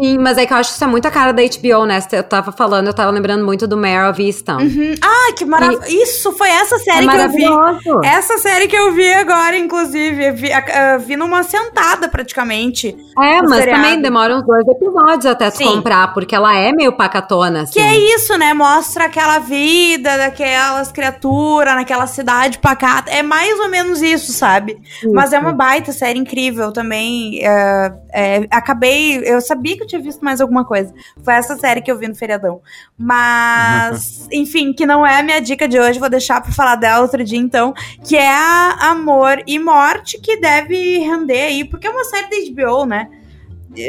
[0.00, 1.98] Sim, mas é que eu acho que isso é muito a cara da HBO, né?
[2.12, 4.60] Eu tava falando, eu tava lembrando muito do Mare of Easttown.
[4.60, 4.94] Uhum.
[5.00, 5.84] Ai, que maravilha.
[5.88, 8.06] Isso foi essa É série que eu vi.
[8.06, 10.32] Essa série que eu vi agora, inclusive.
[10.32, 12.96] Vi, ah, vi numa sentada, praticamente.
[13.18, 13.82] É, mas seriado.
[13.82, 15.64] também demora uns dois episódios até Sim.
[15.64, 17.74] comprar, porque ela é meio pacatona, assim.
[17.74, 18.52] Que é isso, né?
[18.52, 23.10] Mostra aquela vida daquelas criaturas naquela cidade pacata.
[23.10, 24.76] É mais ou menos isso, sabe?
[25.12, 27.38] Mas é uma baita série incrível também.
[27.42, 29.22] é, é, acabei.
[29.24, 30.92] Eu sabia que eu tinha visto mais alguma coisa.
[31.22, 32.60] Foi essa série que eu vi no feriadão.
[32.98, 35.98] Mas, enfim, que não é a minha dica de hoje.
[35.98, 37.72] Vou deixar pra falar dela outro dia, então.
[38.02, 42.52] Que é a Amor e Morte, que deve render aí, porque é uma série da
[42.52, 43.08] HBO, né?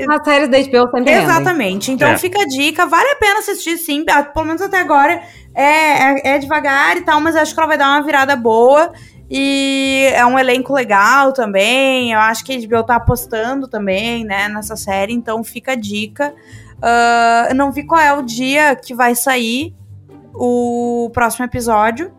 [0.09, 1.13] As séries da HBO sempre.
[1.13, 1.91] Exatamente.
[1.91, 2.17] Então É.
[2.17, 4.03] fica a dica, vale a pena assistir sim,
[4.33, 5.21] pelo menos até agora
[5.53, 8.91] é, é, é devagar e tal, mas acho que ela vai dar uma virada boa.
[9.29, 12.11] E é um elenco legal também.
[12.11, 16.33] Eu acho que a HBO tá apostando também, né, nessa série, então fica a dica.
[16.81, 19.73] Ah, eu não vi qual é o dia que vai sair
[20.33, 22.13] o próximo episódio.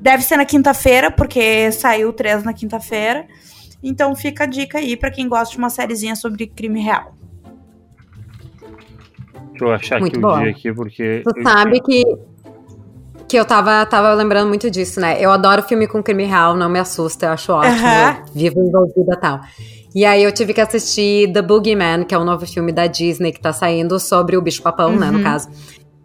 [0.00, 3.26] Deve ser na quinta-feira, porque saiu o 3 na quinta-feira.
[3.82, 7.14] Então fica a dica aí pra quem gosta de uma sériezinha sobre crime real.
[9.50, 10.38] Deixa eu achar Muito aqui boa.
[10.38, 11.22] o dia aqui, porque.
[11.24, 12.02] Tu sabe que,
[13.34, 15.16] que eu tava, tava lembrando muito disso, né?
[15.20, 17.76] Eu adoro filme com crime real, não me assusta, eu acho ótimo,
[18.32, 19.40] vivo envolvida e tal.
[19.92, 23.32] E aí eu tive que assistir The Boogeyman, que é um novo filme da Disney
[23.32, 25.24] que tá saindo sobre o bicho-papão, né, no Uhum.
[25.24, 25.48] caso.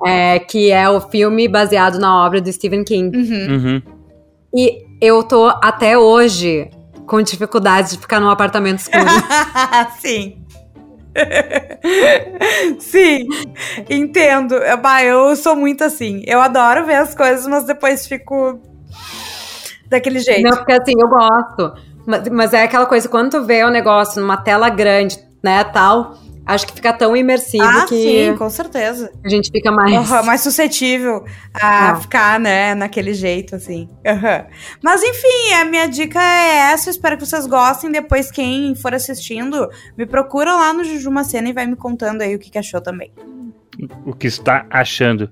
[0.03, 3.15] É, que é o filme baseado na obra do Stephen King.
[3.15, 3.55] Uhum.
[3.55, 3.81] Uhum.
[4.55, 6.67] E eu tô até hoje
[7.05, 9.05] com dificuldades de ficar num apartamento escuro.
[10.01, 10.37] Sim.
[12.79, 13.27] Sim,
[13.89, 14.55] entendo.
[14.55, 16.21] Eu, bah, eu sou muito assim.
[16.25, 18.59] Eu adoro ver as coisas, mas depois fico
[19.89, 20.43] daquele jeito.
[20.43, 21.73] Não, porque assim, eu gosto.
[22.05, 26.17] Mas, mas é aquela coisa, quando tu vê o negócio numa tela grande, né, tal,
[26.53, 29.11] acho que fica tão imersivo ah, que sim, com certeza.
[29.23, 29.93] a gente fica mais.
[29.95, 31.95] Aham, mais suscetível a Ah.
[31.95, 33.87] ficar, né, naquele jeito, assim.
[34.05, 34.45] Aham.
[34.83, 36.89] Mas enfim, a minha dica é essa.
[36.89, 37.91] eu Espero que vocês gostem.
[37.91, 42.35] Depois, quem for assistindo, me procura lá no Juju Macena e vai me contando aí
[42.35, 43.11] o que, que achou também.
[44.05, 45.31] O que está achando.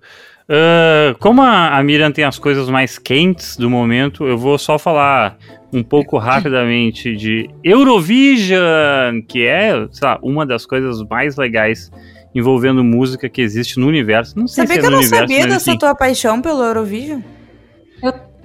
[0.50, 4.80] Ah, como a, a Miriam tem as coisas mais quentes do momento, eu vou só
[4.80, 5.38] falar
[5.74, 11.92] um pouco rapidamente de Eurovision, que é, sei lá, uma das coisas mais legais
[12.34, 14.38] envolvendo música que existe no universo.
[14.38, 17.22] Não sei Sabia se é que eu não universo, sabia dessa tua paixão pelo Eurovision?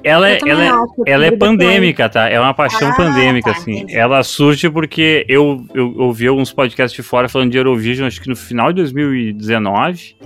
[0.05, 2.29] Ela, é- Eu ela, é- acho, eu ela é pandêmica, tá?
[2.29, 3.79] É uma paixão Ah, pandêmica, tá, assim.
[3.79, 3.95] entendi.
[3.97, 8.29] Ela surge porque eu, eu ouvi alguns podcasts de fora falando de Eurovision, acho que
[8.29, 10.17] no final de 2019.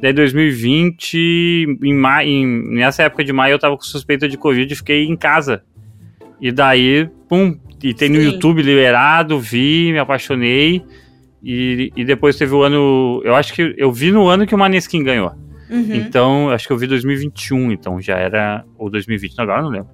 [0.00, 4.72] Daí 2020, em ma em, nessa época de maio, eu tava com suspeita de Covid
[4.72, 5.62] e fiquei em casa.
[6.40, 8.26] E daí, pum, e tem no Sim.
[8.26, 10.82] YouTube liberado, vi, me apaixonei.
[11.42, 13.22] E, e depois teve o ano.
[13.24, 15.32] Eu acho que eu vi no ano que o Maneskin ganhou.
[15.70, 15.94] Uhum.
[15.94, 18.64] Então, acho que eu vi 2021, então já era.
[18.76, 19.88] Ou 2020, agora eu não lembro.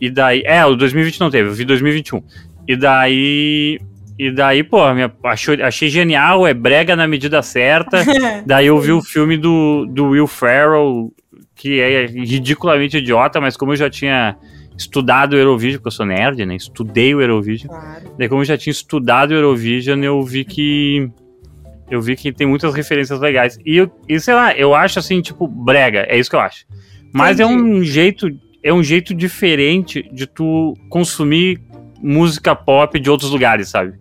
[0.00, 0.42] E daí.
[0.44, 2.22] É, o 2020 não teve, eu vi 2021.
[2.68, 3.80] E daí.
[4.18, 4.78] E daí, pô,
[5.24, 7.98] achou, achei genial, é brega na medida certa.
[8.46, 11.12] daí eu vi o filme do, do Will Ferrell,
[11.54, 14.36] que é ridiculamente idiota, mas como eu já tinha
[14.76, 16.54] estudado o Eurovision, porque eu sou nerd, né?
[16.54, 17.68] Estudei o Eurovision.
[17.68, 18.14] Claro.
[18.16, 21.08] Daí, como eu já tinha estudado o Eurovision, eu vi que.
[21.90, 23.58] Eu vi que tem muitas referências legais.
[23.64, 26.06] E, e sei lá, eu acho assim, tipo, brega.
[26.08, 26.64] É isso que eu acho.
[27.12, 27.52] Mas Entendi.
[27.52, 28.28] é um jeito.
[28.62, 31.60] É um jeito diferente de tu consumir
[32.02, 33.92] música pop de outros lugares, sabe?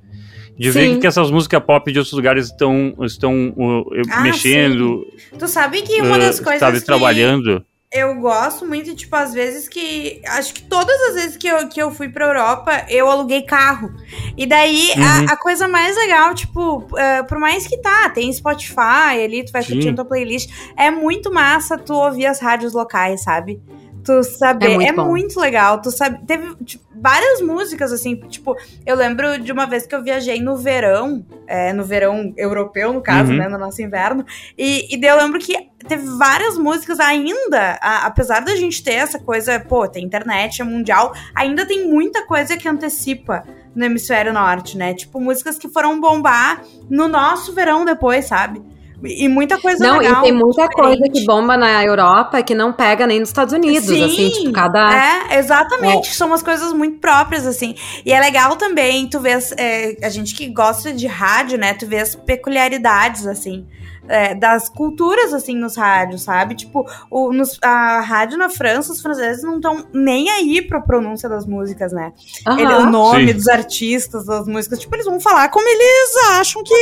[0.57, 0.79] De sim.
[0.79, 5.05] ver que essas músicas pop de outros lugares estão, estão uh, ah, mexendo.
[5.17, 5.37] Sim.
[5.37, 6.59] Tu sabe que uma das uh, coisas.
[6.59, 6.85] Sabe, que...
[6.85, 10.19] trabalhando eu gosto muito, tipo, às vezes que.
[10.25, 13.93] Acho que todas as vezes que eu, que eu fui pra Europa, eu aluguei carro.
[14.35, 15.03] E daí, uhum.
[15.29, 19.51] a, a, coisa mais legal, tipo, uh, por mais que tá, tem Spotify ali, tu
[19.51, 23.61] vai curtindo tua playlist, é muito massa tu ouvir as rádios locais, sabe?
[24.03, 24.71] Tu saber.
[24.71, 25.81] É muito, é muito legal.
[25.81, 26.25] Tu sabe.
[26.25, 28.15] Teve tipo, várias músicas, assim.
[28.15, 32.91] Tipo, eu lembro de uma vez que eu viajei no verão, é, no verão europeu,
[32.91, 33.37] no caso, uhum.
[33.37, 33.47] né?
[33.47, 34.25] No nosso inverno.
[34.57, 35.55] E, e daí eu lembro que
[35.87, 40.65] teve várias músicas ainda, a, apesar da gente ter essa coisa, pô, tem internet, é
[40.65, 43.43] mundial, ainda tem muita coisa que antecipa
[43.75, 44.93] no hemisfério norte, né?
[44.93, 48.61] Tipo, músicas que foram bombar no nosso verão depois, sabe?
[49.03, 50.13] E muita coisa não, legal.
[50.13, 50.97] Não, e tem muita diferente.
[50.99, 54.51] coisa que bomba na Europa que não pega nem nos Estados Unidos, Sim, assim, tipo,
[54.53, 55.27] cada...
[55.29, 56.11] É, exatamente, é.
[56.13, 57.75] são umas coisas muito próprias, assim.
[58.05, 61.85] E é legal também, tu vê, é, a gente que gosta de rádio, né, tu
[61.85, 63.65] vê as peculiaridades, assim
[64.07, 66.55] é, das culturas, assim, nos rádios, sabe?
[66.55, 71.29] Tipo, o, nos, a rádio na França, os franceses não estão nem aí pra pronúncia
[71.29, 72.13] das músicas, né?
[72.47, 72.59] Uhum.
[72.59, 73.33] Ele, o nome Sim.
[73.33, 76.73] dos artistas, das músicas, tipo, eles vão falar como eles acham que...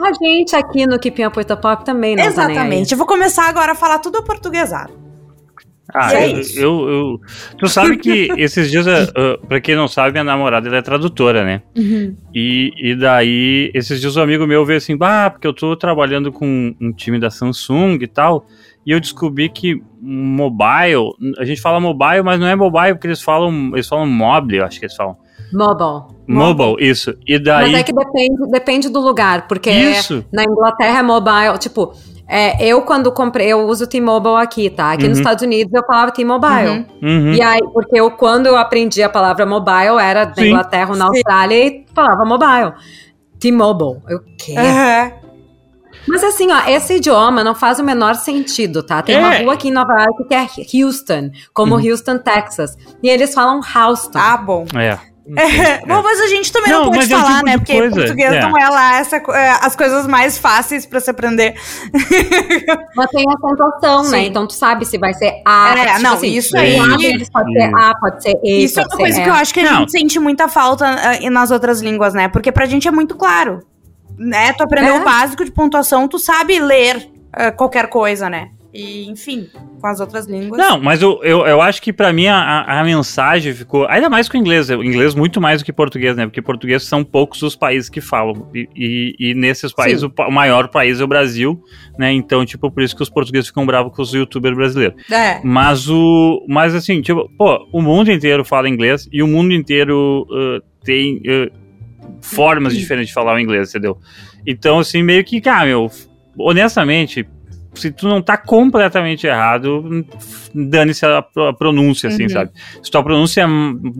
[0.00, 0.98] A gente aqui no
[1.38, 2.90] With The Pop também não tá Exatamente.
[2.90, 5.01] Tá Eu vou começar agora a falar tudo portuguesado.
[5.94, 7.20] Ah, é eu, eu, eu,
[7.58, 11.44] Tu sabe que esses dias, uh, pra quem não sabe, minha namorada ela é tradutora,
[11.44, 11.62] né?
[11.76, 12.16] Uhum.
[12.34, 16.32] E, e daí, esses dias um amigo meu veio assim, bah, porque eu tô trabalhando
[16.32, 18.46] com um time da Samsung e tal,
[18.86, 23.22] e eu descobri que mobile, a gente fala mobile, mas não é mobile, porque eles
[23.22, 25.16] falam, eles falam mobile, eu acho que eles falam.
[25.52, 26.16] Mobile.
[26.26, 27.14] Mobile, isso.
[27.26, 27.70] E daí...
[27.70, 30.24] Mas é que depende, depende do lugar, porque isso.
[30.32, 31.94] na Inglaterra é mobile, tipo,
[32.28, 34.92] é, eu, quando comprei, eu uso T-Mobile aqui, tá?
[34.92, 35.10] Aqui uhum.
[35.10, 36.86] nos Estados Unidos eu falava T-Mobile.
[37.02, 37.08] Uhum.
[37.08, 37.32] Uhum.
[37.32, 40.46] E aí, porque eu, quando eu aprendi a palavra mobile, era na Sim.
[40.46, 42.72] Inglaterra ou na Austrália e falava mobile.
[43.38, 44.00] T-Mobile.
[44.08, 45.22] Eu quero.
[46.06, 49.02] Mas assim, ó, esse idioma não faz o menor sentido, tá?
[49.02, 49.18] Tem é.
[49.18, 51.90] uma rua aqui em Nova York que é Houston, como uhum.
[51.90, 52.76] Houston, Texas.
[53.02, 54.18] E eles falam Houston.
[54.18, 54.64] Ah, bom.
[54.74, 54.98] É.
[55.24, 57.56] É, bom, mas a gente também não, não pode falar, tipo né?
[57.56, 57.94] Porque coisa.
[57.94, 58.40] português é.
[58.40, 61.54] não é lá essa, é, as coisas mais fáceis pra se aprender.
[62.96, 64.26] Mas tem a pontuação, né?
[64.26, 65.74] Então tu sabe se vai ser A.
[65.78, 66.76] É, tipo não, assim, isso aí.
[67.32, 68.64] Pode ser A, pode ser E.
[68.64, 69.78] Isso é uma coisa que eu acho que a não.
[69.80, 72.28] gente sente muita falta uh, nas outras línguas, né?
[72.28, 73.60] Porque pra gente é muito claro.
[74.18, 74.52] Né?
[74.52, 75.00] Tu aprendeu é.
[75.00, 78.50] o básico de pontuação, tu sabe ler uh, qualquer coisa, né?
[78.74, 80.58] E, enfim, com as outras línguas.
[80.58, 83.86] Não, mas eu, eu, eu acho que para mim a, a mensagem ficou.
[83.86, 84.70] Ainda mais com o inglês.
[84.70, 86.24] O inglês muito mais do que português, né?
[86.24, 88.48] Porque português são poucos os países que falam.
[88.54, 91.62] E, e, e nesses países, o, o, maior país é o Brasil,
[91.98, 92.12] né?
[92.12, 94.96] Então, tipo, por isso que os portugueses ficam bravos com os youtubers brasileiros.
[95.10, 95.40] É.
[95.44, 96.42] Mas o.
[96.48, 101.18] Mas assim, tipo, pô, o mundo inteiro fala inglês e o mundo inteiro uh, tem.
[101.18, 101.62] Uh,
[102.20, 103.98] formas diferentes de falar o inglês, entendeu?
[104.46, 105.90] Então, assim, meio que, cara, meu,
[106.38, 107.26] honestamente,
[107.74, 110.04] se tu não tá completamente errado,
[110.54, 112.28] dane-se a, a, pronúncia, assim, uhum.
[112.28, 112.50] sabe?
[112.82, 113.46] Se tua pronúncia é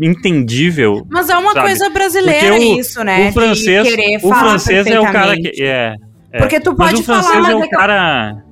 [0.04, 1.06] entendível.
[1.10, 1.66] Mas é uma sabe?
[1.66, 3.30] coisa brasileira o, isso, né?
[3.30, 3.88] O francês,
[4.22, 5.62] o francês é o cara que.
[5.62, 5.96] É,
[6.32, 6.38] é.
[6.38, 8.44] Porque tu pode mas o francês falar, é o cara.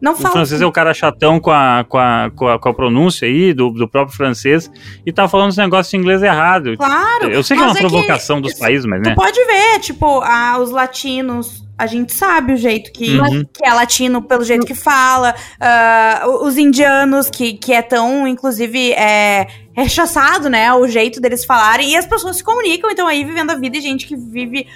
[0.00, 0.28] Não fala.
[0.28, 3.26] O francês é o cara chatão com a, com a, com a, com a pronúncia
[3.26, 4.70] aí, do, do próprio francês,
[5.06, 6.76] e tá falando esse negócio de inglês errado.
[6.76, 7.30] Claro.
[7.30, 9.14] Eu sei que é uma é provocação dos países, mas, né?
[9.14, 13.44] Tu pode ver, tipo, ah, os latinos a gente sabe o jeito que, uhum.
[13.52, 18.92] que é latino, pelo jeito que fala, uh, os indianos, que, que é tão, inclusive,
[18.92, 23.50] é, rechaçado, né, o jeito deles falarem, e as pessoas se comunicam, então aí vivendo
[23.50, 24.68] a vida, e gente que vive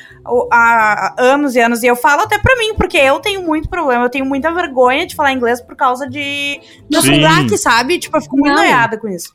[0.51, 4.05] há anos e anos, e eu falo até pra mim, porque eu tenho muito problema,
[4.05, 7.99] eu tenho muita vergonha de falar inglês por causa de meu sotaque, sabe?
[8.01, 9.33] Tipo, eu fico muito noiada com isso.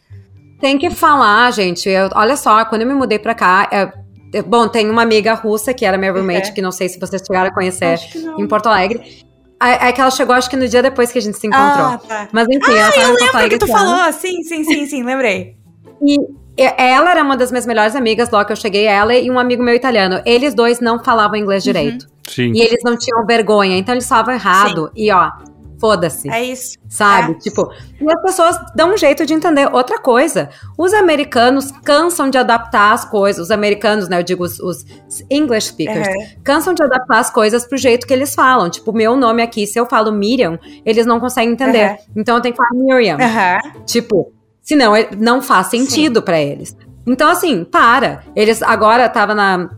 [0.60, 1.89] Tem que falar, gente.
[1.89, 3.67] Eu, olha só, quando eu me mudei pra cá,
[4.41, 6.53] Bom, tem uma amiga russa que era minha roommate, é.
[6.53, 7.99] que não sei se vocês chegaram a conhecer
[8.37, 9.23] em Porto Alegre.
[9.61, 11.85] É que ela chegou, acho que no dia depois que a gente se encontrou.
[11.85, 12.27] Ah, tá.
[12.33, 14.11] Mas enfim, ah, ela tava eu lembro que tu falou.
[14.11, 15.55] Sim, sim, sim, sim, lembrei.
[16.01, 16.17] E
[16.57, 19.63] ela era uma das minhas melhores amigas logo que eu cheguei, ela e um amigo
[19.63, 20.21] meu italiano.
[20.25, 21.71] Eles dois não falavam inglês uhum.
[21.71, 22.07] direito.
[22.27, 22.51] Sim.
[22.53, 24.91] E eles não tinham vergonha, então eles falavam errado.
[24.93, 25.03] Sim.
[25.03, 25.31] E ó,
[25.83, 26.29] foda-se.
[26.29, 26.77] É isso.
[26.87, 27.33] Sabe?
[27.33, 27.35] É.
[27.39, 27.69] Tipo,
[27.99, 29.67] e as pessoas dão um jeito de entender.
[29.73, 34.59] Outra coisa, os americanos cansam de adaptar as coisas, os americanos, né, eu digo os,
[34.59, 34.85] os
[35.29, 36.25] English speakers, Uhum.
[36.41, 38.69] cansam de adaptar as coisas pro jeito que eles falam.
[38.69, 41.89] Tipo, meu nome aqui, se eu falo Miriam, eles não conseguem entender.
[41.89, 41.97] Uhum.
[42.15, 43.17] Então eu tenho que falar Miriam.
[43.19, 43.59] Aham.
[43.85, 46.77] Tipo, senão ele- não faz sentido pra eles.
[47.05, 48.23] Então, assim, para.
[48.33, 49.69] Eles agora tava na,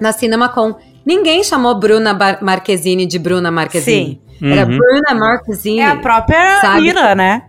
[0.00, 0.74] na CinemaCon.
[1.04, 4.20] Ninguém chamou Bruna Bar- Marquezine de Bruna Marquezine.
[4.42, 4.76] Era Uhum.
[4.78, 5.80] Bruna Marquezine.
[5.80, 6.86] É a própria Sabe?
[6.88, 7.42] Ira, né?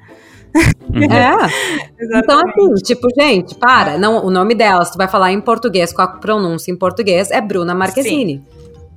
[0.55, 0.63] É.
[2.19, 3.97] Então, assim, tipo, gente, para.
[3.97, 7.31] Não, o nome dela, se tu vai falar em português, com a pronúncia em português,
[7.31, 8.45] é Bruna Marquezine.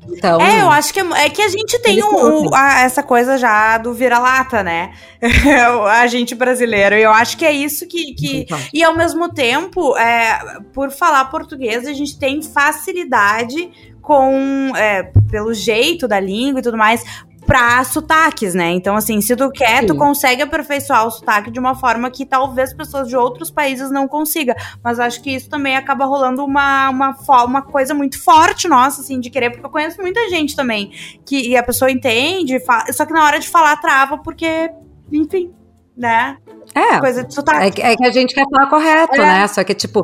[0.08, 0.40] Então.
[0.40, 3.36] É, eu acho que é, é que a gente tem um- um- a- essa coisa
[3.38, 4.92] já do vira-lata, né?
[5.90, 6.94] a gente brasileiro.
[6.96, 8.14] E eu acho que é isso que.
[8.14, 8.58] que- Então.
[8.74, 10.38] E ao mesmo tempo, é,
[10.72, 13.70] por falar português, a gente tem facilidade
[14.06, 14.72] com.
[14.76, 17.02] é, pelo jeito da língua e tudo mais.
[17.44, 18.70] Pra sotaques, né?
[18.72, 19.98] Então, assim, se tu quer, tu Sim.
[20.00, 24.52] consegue aperfeiçoar o sotaque de uma forma que talvez pessoas de outros países não consigam.
[24.82, 29.20] Mas acho que isso também acaba rolando uma, uma, uma coisa muito forte nossa, assim,
[29.20, 30.90] de querer, porque eu conheço muita gente também
[31.24, 34.68] que e a pessoa entende, fa- só que na hora de falar trava, porque,
[35.12, 35.52] enfim,
[35.96, 36.38] né?
[36.74, 36.98] É.
[36.98, 37.64] Coisa de sotaque.
[37.64, 39.18] É, que- é que a gente quer falar correto, É.
[39.18, 39.46] né?
[39.46, 40.02] Só que, tipo,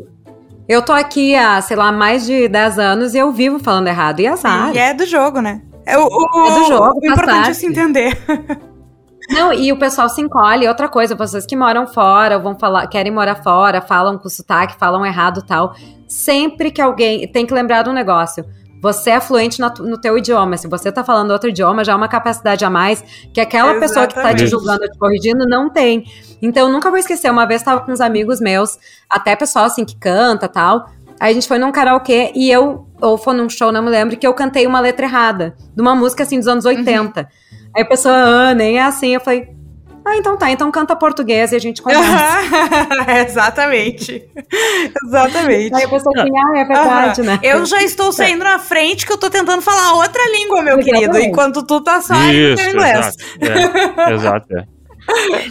[0.72, 4.20] eu tô aqui há, sei lá, mais de 10 anos e eu vivo falando errado.
[4.20, 4.74] E azar.
[4.74, 5.60] E é do jogo, né?
[5.84, 8.18] É, o, o- É do jogo, O importante é se entender.
[9.30, 10.66] Não, e o pessoal se encolhe.
[10.68, 14.76] Outra coisa, vocês que moram fora, ou vão falar, querem morar fora, falam com sotaque,
[14.78, 15.74] falam errado e tal.
[16.08, 17.26] Sempre que alguém.
[17.30, 18.44] Tem que lembrar de um negócio.
[18.82, 20.56] Você é fluente na tu- no teu idioma.
[20.56, 24.06] Se você tá falando outro idioma, já é uma capacidade a mais que aquela pessoa
[24.08, 24.50] que tá te Exatamente.
[24.50, 26.04] julgando, te corrigindo, não tem.
[26.42, 27.30] Então, eu nunca vou esquecer.
[27.30, 28.76] Uma vez tava com uns amigos meus,
[29.08, 30.86] até pessoal assim que canta tal.
[31.20, 34.16] Aí a gente foi num karaokê e eu, ou foi num show, não me lembro,
[34.16, 35.54] que eu cantei uma letra errada.
[35.74, 37.28] De uma música assim dos anos 80.
[37.76, 39.14] Aí a pessoa, ah, nem é assim.
[39.14, 39.48] Eu falei,
[40.04, 42.38] ah, então tá, então canta português e a gente conversa.
[43.26, 44.28] Exatamente.
[45.06, 45.74] Exatamente.
[45.74, 47.30] Aí a pessoa assim, ah, é verdade, Aham.
[47.30, 47.40] né?
[47.42, 51.10] Eu já estou saindo na frente que eu tô tentando falar outra língua, meu Exatamente.
[51.10, 53.16] querido, enquanto tu tá só Isso, teu inglês.
[53.40, 54.00] exato.
[54.00, 54.64] É, exato, é.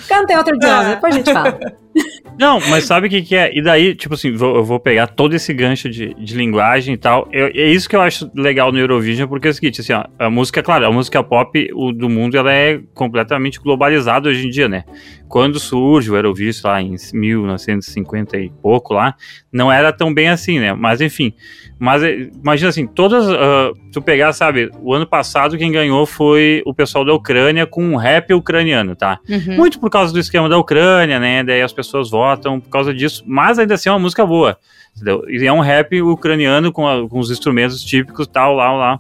[0.08, 1.60] Canta em outro idioma, depois a gente fala.
[2.40, 3.56] Não, mas sabe o que, que é?
[3.56, 6.98] E daí, tipo assim, vou- eu vou pegar todo esse gancho de, de linguagem e
[6.98, 7.28] tal.
[7.32, 10.06] Eu- é isso que eu acho legal no Eurovision, porque é o seguinte, assim, ó,
[10.18, 14.50] a música, claro, a música pop o, do mundo, ela é completamente globalizada hoje em
[14.50, 14.84] dia, né?
[15.32, 19.16] Quando surge o Eurovision lá em 1950 e pouco lá,
[19.52, 20.74] não era tão bem assim, né?
[20.74, 21.34] Mas enfim,
[21.80, 26.62] mas é, imagina assim, todas, ah, tu pegar, sabe, o ano passado quem ganhou foi
[26.66, 29.20] o pessoal da Ucrânia com um rap ucraniano, tá?
[29.30, 29.56] Uhum.
[29.56, 31.44] Muito por causa do esquema da Ucrânia, né?
[31.44, 34.58] Daí as pessoas votam por causa disso, mas ainda assim é uma música boa.
[34.96, 35.24] Entendeu?
[35.30, 39.00] E é um rap ucraniano com, a- com os instrumentos típicos, tal, lá, lá.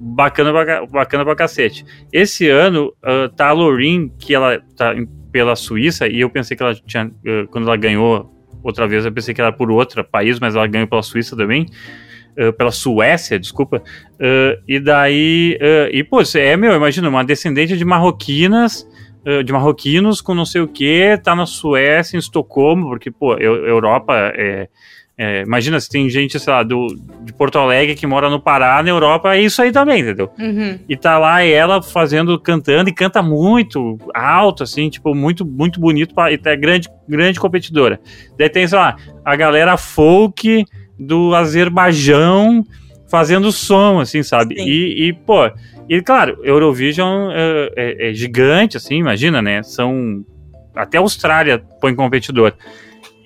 [0.00, 1.84] Bacana pra, ca- bacana pra cacete.
[2.12, 4.94] Esse ano ah, tá a Lorin, que ela tá
[5.34, 7.10] pela Suíça, e eu pensei que ela tinha.
[7.26, 10.64] ah, quando ela ganhou outra vez, eu pensei que era por outro país, mas ela
[10.68, 11.66] ganhou pela Suíça também.
[12.38, 13.82] ah, pela Suécia, desculpa.
[14.20, 15.58] Ah, e daí.
[15.60, 18.88] ah, e, pô, é, meu, imagina, uma descendente de marroquinas
[19.26, 23.34] eh, de marroquinos com não sei o que, tá na Suécia, em Estocolmo, porque, pô,
[23.38, 24.68] Eu- Europa é,
[25.16, 26.86] é, imagina se tem gente, sei lá, do,
[27.22, 30.30] de Porto Alegre que mora no Pará, na Europa, é isso aí também, entendeu?
[30.38, 30.78] Uhum.
[30.88, 36.14] E tá lá ela fazendo, cantando, e canta muito alto, assim, tipo, muito, muito bonito,
[36.14, 38.00] pra, e tá grande, grande competidora.
[38.38, 40.64] Daí tem, sei lá, a galera folk
[40.98, 42.64] do Azerbaijão
[43.08, 44.56] fazendo som, assim, sabe?
[44.58, 45.50] E, e, pô,
[45.88, 49.62] e claro, Eurovision é, é- é gigante, assim, imagina, né?
[49.62, 50.24] São.
[50.74, 52.52] Até a Austrália põe competidor.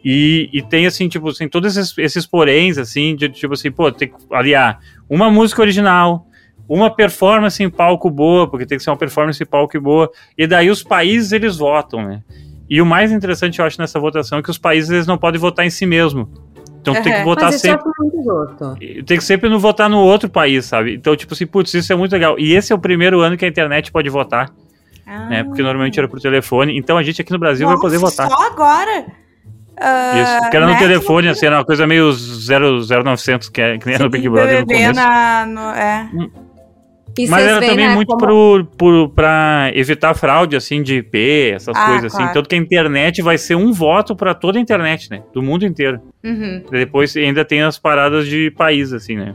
[0.05, 3.91] E, e tem, assim, tipo, assim, todos esses, esses poréns, assim, de tipo assim, pô,
[3.91, 6.27] tem que aliar uma música original,
[6.69, 10.47] uma performance em palco boa, porque tem que ser uma performance em palco boa, e
[10.47, 12.23] daí os países eles votam, né?
[12.71, 15.41] E o mais interessante, eu acho, nessa votação é que os países eles não podem
[15.41, 16.29] votar em si mesmo.
[16.81, 17.25] Então tem que Uhum.
[17.25, 17.91] votar isso sempre.
[18.81, 19.03] é.
[19.03, 20.95] Tem que sempre não votar no outro país, sabe?
[20.95, 22.39] Então, tipo assim, putz, isso é muito legal.
[22.39, 24.51] E esse é o primeiro ano que a internet pode votar,
[25.29, 25.45] né?
[25.45, 26.77] Porque normalmente era por telefone.
[26.79, 28.39] Então a gente aqui no Brasil vai poder Nossa, votar.
[28.39, 29.07] Só agora?
[29.81, 30.39] Ah, Isso.
[30.43, 30.79] Porque era no né?
[30.79, 34.29] telefone, assim, era uma coisa meio 0, 0900, que, é, que nem era no Big
[34.29, 34.93] Brother no começo.
[34.95, 36.09] na, no, é.
[37.19, 41.77] E Mas era também né, muito como- pro, pra evitar fraude, assim, de IP, essas
[41.77, 42.19] Ah, coisas, assim.
[42.19, 42.33] claro.
[42.33, 45.23] Tanto que a internet vai ser um voto pra toda a internet, né?
[45.35, 46.01] Do mundo inteiro.
[46.25, 49.35] Uhum, Depois ainda tem as paradas de país, assim, né?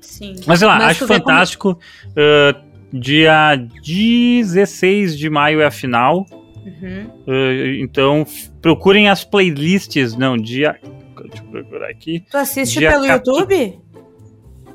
[0.00, 0.34] sim.
[0.46, 1.78] Mas sei lá, Mas acho vê como- fantástico.
[2.16, 2.56] ah,
[2.92, 6.26] dia 16 de maio é a final.
[6.64, 7.10] Uhum.
[7.28, 8.26] ah, então,
[8.60, 10.14] procurem as playlists.
[10.16, 10.76] Não, dia.
[10.82, 12.24] Deixa eu procurar aqui.
[12.30, 13.40] Tu assiste Dia pelo 14.
[13.42, 13.78] YouTube?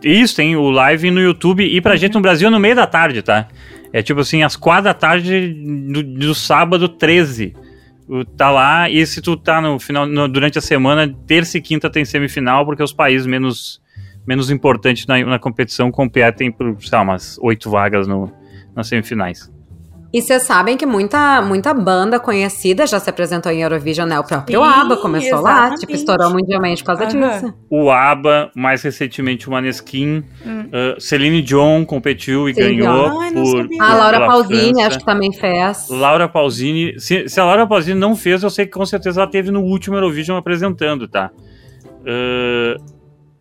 [0.04, 1.64] Isso, tem o live no YouTube.
[1.66, 1.82] E Uhum.
[1.82, 3.48] pra gente no Brasil é no meio da tarde, tá?
[3.94, 7.54] É tipo assim, às quatro da tarde do, do sábado 13.
[8.08, 11.62] O- Tá lá, e se tu tá no final, no- durante a semana, terça e
[11.62, 13.82] quinta tem semifinal, porque os países menos,
[14.28, 18.32] menos importantes na, na competição competem por, sei lá, umas oito vagas no,
[18.76, 19.52] nas semifinais.
[20.16, 24.18] E vocês sabem que muita, muita banda conhecida já se apresentou em Eurovision, né?
[24.18, 25.80] O próprio Sim, ABBA começou lá, exatamente.
[25.82, 27.32] tipo, estourou mundialmente por causa Aham.
[27.42, 27.54] disso.
[27.70, 30.70] O ABBA, mais recentemente o Maneskin, Hum.
[30.72, 33.84] uh, Celine Dion competiu e Sim, ganhou Ai, por, sabia.
[33.84, 34.88] A Laura Pausini, França.
[34.88, 35.90] acho que também fez.
[35.90, 39.30] Laura Pausini, se, se a Laura Pausini não fez, eu sei que com certeza ela
[39.30, 41.30] teve no último Eurovision apresentando, tá?
[42.04, 42.82] Uh,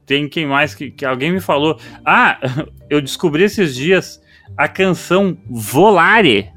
[0.04, 1.78] tem quem mais que, que alguém me falou.
[2.04, 2.36] Ah,
[2.90, 4.20] eu descobri esses dias
[4.56, 6.50] a canção Volare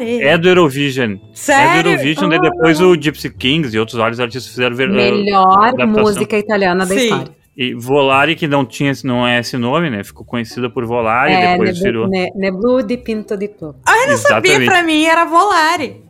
[0.00, 1.12] É do Eurovision.
[1.12, 1.90] É do Sério?
[1.92, 6.02] Eurovision, daí depois o Gypsy Kings e outros vários artistas fizeram ver, Melhor adaptação.
[6.02, 7.04] música italiana da Sim.
[7.04, 7.36] história.
[7.56, 10.04] E Volare, que não tinha não é esse nome, né?
[10.04, 12.06] Ficou conhecida por Volare, É, depois virou.
[12.06, 13.74] ne, Neblu di Pinto di Plo.
[13.86, 14.68] Ah, eu não sabia, Exatamente.
[14.70, 16.02] pra mim era Volare.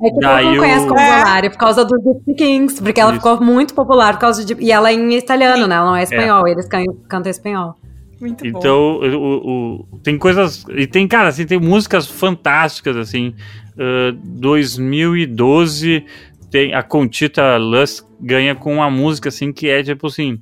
[0.00, 1.18] É que Daí todo mundo o- conhece como É.
[1.18, 3.20] Volare por causa do Gypsy Kings, porque ela Isso.
[3.20, 4.56] ficou muito popular por causa de.
[4.60, 5.68] E ela é em italiano, Sim.
[5.68, 5.74] né?
[5.76, 7.74] Ela não é espanhol, eles can, cantam espanhol.
[8.20, 8.58] Muito bom.
[8.58, 10.64] Então, o, o- tem coisas.
[10.70, 13.34] E tem, cara, assim, tem músicas fantásticas, assim.
[13.76, 14.12] Uh,
[15.22, 16.04] 2012,
[16.50, 20.34] tem a Conchita Lust ganha com uma música, assim, que é tipo assim.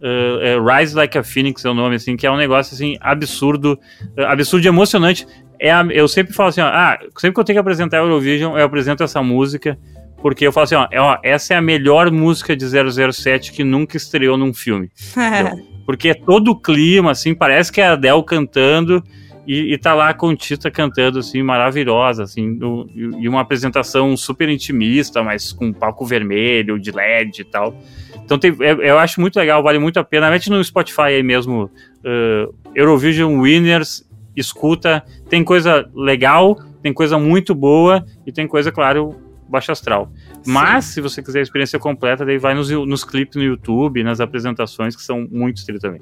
[0.00, 2.96] uh, é Rise Like a Phoenix é o nome, assim, que é um negócio, assim,
[3.00, 3.78] absurdo.
[4.16, 5.26] uh, absurdo e emocionante.
[5.58, 8.00] É a- eu sempre falo assim, ó, ah, sempre que eu tenho que apresentar a
[8.00, 9.78] Eurovision, eu apresento essa música.
[10.22, 13.64] Porque eu falo assim, ó, é, ó, essa é a melhor música de 007 que
[13.64, 14.90] nunca estreou num filme.
[15.86, 19.02] Porque é todo o clima, assim, parece que é a Adele cantando
[19.46, 24.16] e, e tá lá a Contita cantando, assim, maravilhosa, assim, no- e, e uma apresentação
[24.16, 27.74] super intimista, mas com palco vermelho, de LED e tal.
[28.24, 30.30] Então tem, é- eu acho muito legal, vale muito a pena.
[30.30, 31.64] Mete no Spotify aí mesmo,
[32.04, 39.16] uh, Eurovision Winners, escuta, tem coisa legal, tem coisa muito boa e tem coisa, claro,
[39.50, 40.10] baixa astral.
[40.46, 44.20] Mas, se você quiser a experiência completa, daí vai nos, nos clipes no YouTube, nas
[44.20, 46.00] apresentações, que são muito estrelas também.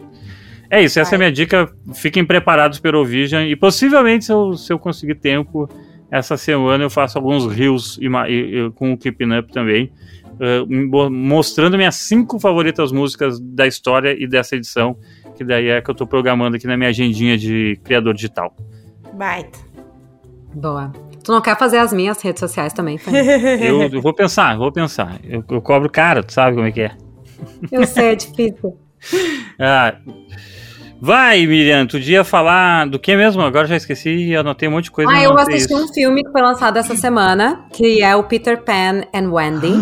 [0.71, 1.73] É isso, essa é a minha dica.
[1.95, 5.69] Fiquem preparados para o Eurovision e possivelmente, se eu, se eu conseguir tempo,
[6.11, 9.91] essa semana eu faço alguns reels e e- e- com o Keeping Up também,
[10.69, 14.97] mo- mostrando minhas cinco favoritas músicas da história e dessa edição,
[15.37, 18.55] que daí é que eu tô programando aqui na minha agendinha de criador digital.
[19.15, 19.59] Baita.
[20.55, 20.93] Boa.
[21.23, 22.99] Tu não quer fazer as minhas redes sociais também?
[23.61, 25.19] Eu, eu vou pensar, vou pensar.
[25.25, 26.93] Eu, eu cobro caro, tu sabe como é que é.
[27.71, 28.77] Eu sei, é difícil.
[29.61, 29.97] Ah,
[31.01, 33.43] vai, Miriam, tu ia falar do que mesmo?
[33.43, 35.11] Agora já esqueci e anotei um monte de coisa.
[35.11, 35.85] Ah, eu assisti isso.
[35.85, 39.73] um filme que foi lançado essa semana, que é o Peter Pan and Wendy.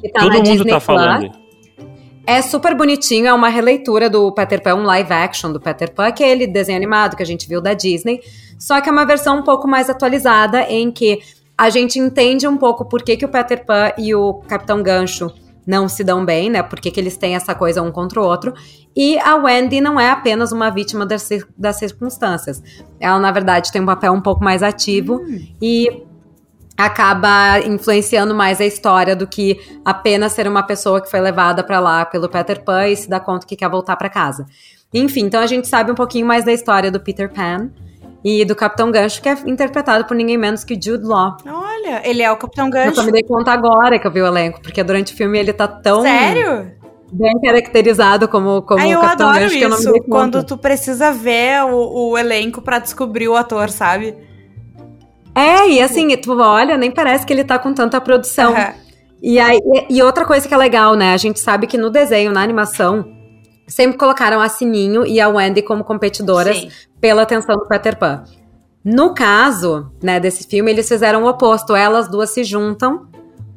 [0.00, 0.84] que tá Todo mundo Disney tá Plus.
[0.84, 1.30] falando.
[2.26, 6.06] É super bonitinho, é uma releitura do Peter Pan, um live action do Peter Pan,
[6.06, 8.20] aquele desenho animado que a gente viu da Disney.
[8.58, 11.20] Só que é uma versão um pouco mais atualizada, em que
[11.56, 15.32] a gente entende um pouco por que, que o Peter Pan e o Capitão Gancho
[15.66, 16.62] não se dão bem, né?
[16.62, 18.52] Por que, que eles têm essa coisa um contra o outro.
[18.94, 22.62] E a Wendy não é apenas uma vítima das, das circunstâncias.
[23.00, 25.22] Ela, na verdade, tem um papel um pouco mais ativo
[25.60, 26.04] e
[26.76, 31.78] acaba influenciando mais a história do que apenas ser uma pessoa que foi levada pra
[31.78, 34.44] lá pelo Peter Pan e se dá conta que quer voltar pra casa.
[34.92, 37.70] Enfim, então a gente sabe um pouquinho mais da história do Peter Pan
[38.24, 41.36] e do Capitão Gancho, que é interpretado por ninguém menos que Jude Law.
[41.46, 42.94] Olha, ele é o Capitão Eu Gancho.
[42.96, 45.52] só me dei conta agora que eu vi o elenco, porque durante o filme ele
[45.52, 46.72] tá tão Sério?
[47.12, 50.10] bem caracterizado como, como o eu Capitão Gancho que eu não me isso, dei conta.
[50.10, 54.16] quando tu precisa ver o, o elenco pra descobrir o ator, sabe?
[55.34, 58.52] É, e assim, tu olha, nem parece que ele tá com tanta produção.
[58.52, 58.72] Aham.
[59.22, 59.58] E, aí,
[59.88, 61.12] e outra coisa que é legal, né?
[61.14, 63.04] A gente sabe que no desenho, na animação,
[63.66, 66.68] sempre colocaram a Sininho e a Wendy como competidoras Sim.
[67.00, 68.24] pela atenção do Peter Pan.
[68.84, 71.74] No caso, né, desse filme, eles fizeram o oposto.
[71.74, 73.06] Elas duas se juntam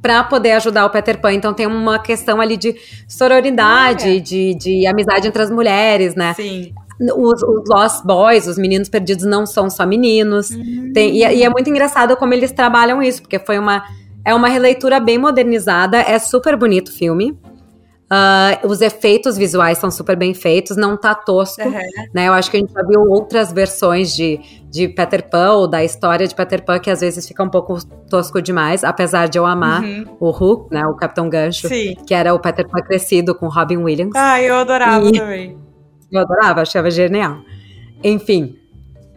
[0.01, 1.33] pra poder ajudar o Peter Pan.
[1.33, 2.75] Então tem uma questão ali de
[3.07, 4.21] sororidade, Olha.
[4.21, 6.33] de, de amizade entre as mulheres, né?
[6.33, 6.73] Sim.
[7.15, 10.49] Os, os Lost Boys, os meninos perdidos, não são só meninos.
[10.93, 13.83] Tem- e, e é muito engraçado como eles trabalham isso, porque foi uma.
[14.25, 17.37] É uma releitura bem modernizada, é super bonito o filme.
[18.09, 21.73] Ah, os efeitos visuais são super bem feitos, não tá tosco, Aham.
[22.13, 22.29] né?
[22.29, 24.39] Eu acho que a gente já viu outras versões de,
[24.69, 27.77] de Peter Pan ou da história de Peter Pan que às vezes fica um pouco
[28.09, 30.05] tosco demais, apesar de eu amar Uhum.
[30.21, 30.85] o Hulk, né?
[30.87, 31.95] O Capitão Gancho, Sim.
[32.07, 34.13] que era o Peter Pan crescido com Robin Williams.
[34.15, 35.57] Ah, eu adorava E- também.
[36.09, 37.39] Eu adorava, achava genial.
[38.01, 38.55] Enfim.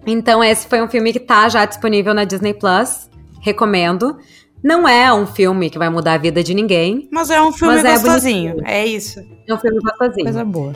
[0.05, 3.09] Então, esse foi um filme que tá já disponível na Disney Plus.
[3.41, 4.19] Recomendo.
[4.63, 7.09] Não é um filme que vai mudar a vida de ninguém.
[7.11, 8.57] Mas é um filme é gostosinho.
[8.65, 9.21] É, isso.
[9.49, 10.47] É um filme gostosinho.
[10.47, 10.75] boa.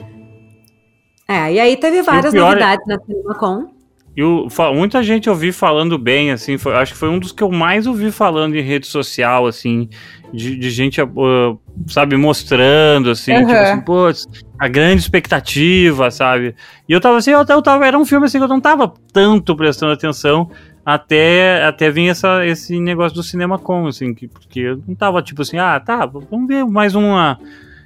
[1.28, 3.68] É, e aí teve várias é- novidades na CinemaCon.
[4.16, 7.50] eu, muita gente ouvi falando bem, assim, foi, acho que foi um dos que eu
[7.50, 9.88] mais ouvi falando em rede social, assim,
[10.32, 11.58] de, de gente, uh,
[11.88, 13.46] sabe, mostrando, assim, uhum.
[13.46, 14.10] tipo assim, pô,
[14.58, 16.54] a grande expectativa, sabe?
[16.88, 18.92] E eu tava assim, eu, eu tava, era um filme assim que eu não tava
[19.12, 20.50] tanto prestando atenção
[20.84, 25.22] até, até vir essa, esse negócio do cinema com, assim, que, porque eu não tava
[25.22, 27.38] tipo assim, ah, tá, vamos ver mais uma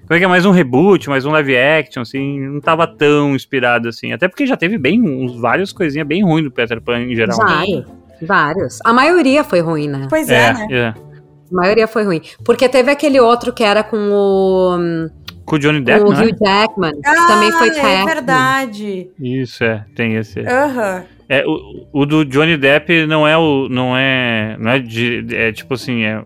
[0.09, 3.34] como é que é mais um reboot, mais um live action, assim, não tava tão
[3.34, 4.11] inspirado assim.
[4.11, 7.36] Até porque já teve bem uns várias coisinhas bem ruins do Peter Pan em geral.
[7.36, 7.84] Vários,
[8.22, 8.78] vários.
[8.86, 10.07] A maioria foi ruim, né?
[10.09, 10.66] Pois é, é né?
[10.70, 10.86] É.
[10.88, 10.94] A
[11.55, 12.22] maioria foi ruim.
[12.42, 15.11] Porque teve aquele outro que era com o.
[15.44, 19.11] Com o Johnny Depp, com o Hugh Jackman, ah, que também foi é verdade.
[19.20, 20.40] Isso, é, tem esse.
[20.40, 21.05] Aham.
[21.11, 21.17] Uhum.
[21.28, 23.68] É, o, o do Johnny Depp não é o.
[23.68, 24.56] não é.
[24.58, 25.26] Não é de.
[25.34, 26.22] É tipo assim, é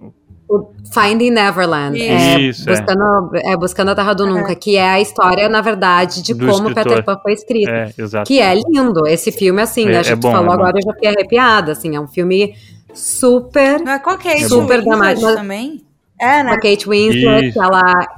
[0.93, 1.99] Finding Neverland.
[1.99, 3.53] Isso, é, buscando, é.
[3.53, 3.57] é.
[3.57, 6.85] Buscando a Terra do Nunca, que é a história, na verdade, de do como escritor.
[6.85, 7.71] Peter Pan foi escrito.
[7.71, 8.27] É, exato.
[8.27, 9.07] Que é lindo.
[9.07, 11.73] Esse filme, assim, é, a gente é bom, falou é agora, eu já fiquei arrepiada,
[11.73, 12.55] assim, é um filme
[12.93, 13.81] super...
[13.81, 15.35] Não é com a Kate super dramático.
[15.35, 15.83] também?
[16.21, 16.51] É, né?
[16.51, 18.09] Com a Kate Winslet, que, ela,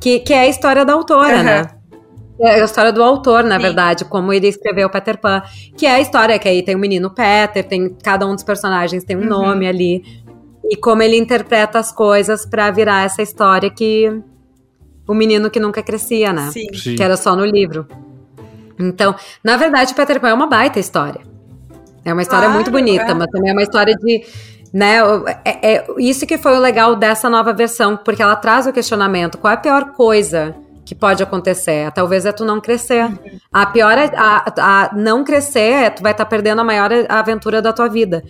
[0.00, 1.42] que, que é a história da autora, uhum.
[1.42, 1.68] né?
[2.42, 3.62] É a história do autor, na Sim.
[3.62, 5.42] verdade, como ele escreveu Peter Pan.
[5.76, 9.04] Que é a história que aí tem o menino Peter, tem cada um dos personagens
[9.04, 9.28] tem um uhum.
[9.28, 10.22] nome ali
[10.64, 14.10] e como ele interpreta as coisas para virar essa história que
[15.06, 16.50] o menino que nunca crescia, né?
[16.50, 16.66] Sim.
[16.74, 16.96] Sim.
[16.96, 17.86] Que era só no livro.
[18.78, 19.14] Então,
[19.44, 21.20] na verdade, Peter Pan é uma baita história.
[22.04, 23.14] É uma história claro, muito bonita, é.
[23.14, 24.24] mas também é uma história de
[24.72, 24.96] né?
[25.44, 29.36] É, é, isso que foi o legal dessa nova versão, porque ela traz o questionamento:
[29.38, 31.90] qual é a pior coisa que pode acontecer?
[31.92, 33.08] Talvez é tu não crescer.
[33.52, 36.90] A pior é a, a, não crescer, é tu vai estar tá perdendo a maior
[37.08, 38.22] aventura da tua vida.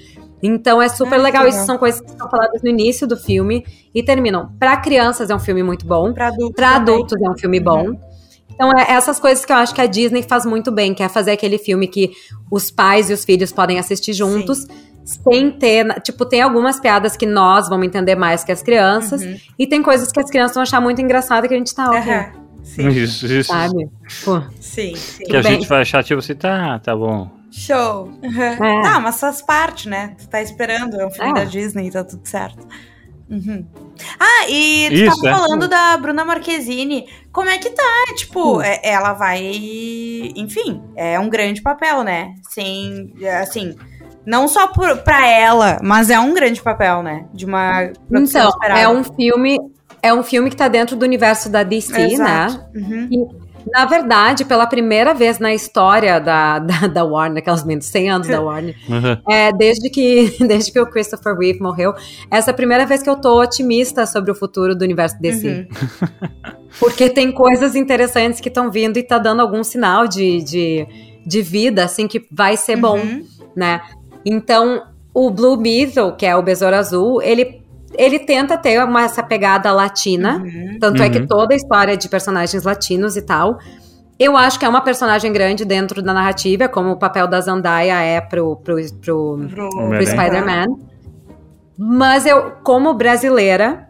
[0.43, 1.47] Então é super ah, legal.
[1.47, 4.51] Isso são coisas que são faladas no início do filme e terminam.
[4.59, 6.13] Para crianças é um filme muito bom.
[6.13, 7.89] Para adultos, pra adultos é um filme bom.
[7.89, 8.13] Uhum.
[8.55, 11.09] Então, é essas coisas que eu acho que a Disney faz muito bem, que é
[11.09, 12.11] fazer aquele filme que
[12.51, 14.59] os pais e os filhos podem assistir juntos.
[14.59, 14.69] Sim.
[15.05, 16.01] Sem ter.
[16.03, 19.23] Tipo, tem algumas piadas que nós vamos entender mais que as crianças.
[19.23, 19.37] Uhum.
[19.59, 22.09] E tem coisas que as crianças vão achar muito engraçada que a gente tá ouvindo.
[22.09, 22.42] Uhum.
[22.63, 22.89] Sim.
[22.95, 23.53] Isso, isso.
[23.53, 23.89] Sabe?
[24.25, 24.41] Pô.
[24.61, 25.25] Sim, sim.
[25.25, 25.53] Que a bem.
[25.55, 27.31] gente vai achar, tipo assim, tá, tá bom.
[27.51, 28.13] Show.
[28.23, 28.43] Uhum.
[28.43, 28.87] É.
[28.87, 30.15] Ah, mas faz parte, né?
[30.19, 31.35] Tu tá esperando, é um filme é.
[31.35, 32.67] da Disney, tá tudo certo.
[33.29, 33.65] Uhum.
[34.21, 35.39] Ah, e tu Isso, tava é.
[35.39, 37.07] falando da Bruna Marquezine.
[37.33, 38.15] Como é que tá?
[38.17, 38.63] Tipo, hum.
[38.83, 39.41] ela vai.
[40.37, 42.35] Enfim, é um grande papel, né?
[42.51, 43.75] Sim, assim.
[44.25, 47.25] Não só por, pra ela, mas é um grande papel, né?
[47.33, 48.81] De uma Então, esperada.
[48.81, 49.59] é um filme.
[50.03, 52.13] É um filme que tá dentro do universo da DC, né?
[52.13, 52.55] Exato.
[52.55, 52.71] né?
[52.75, 53.09] Uhum.
[53.11, 58.11] E na verdade, pela primeira vez na história da, da, da Warner, aquelas menos 100
[58.11, 59.33] anos da Warner, uhum.
[59.33, 61.95] é, desde, que, desde que o Christopher Reeve morreu,
[62.31, 65.49] essa é a primeira vez que eu tô otimista sobre o futuro do universo DC.
[65.49, 65.67] Uhum.
[66.81, 70.87] Porque tem coisas interessantes que estão vindo e tá dando algum sinal de, de,
[71.25, 73.25] de vida, assim, que vai ser bom, uhum.
[73.55, 73.83] né?
[74.25, 74.83] Então,
[75.13, 77.62] o Blue Beetle, que é o Besouro Azul, ele
[77.97, 80.79] ele tenta ter uma, essa pegada latina, uhum.
[80.81, 81.07] tanto uhum.
[81.07, 81.27] é que uhum.
[81.27, 83.59] toda a história de personagens latinos e tal.
[84.19, 88.01] Eu acho que é uma personagem grande dentro da narrativa, como o papel da Zendaya
[88.01, 90.67] é pro, pro, pro, pro, pro Spider-Man.
[91.77, 93.89] Mas eu, como brasileira,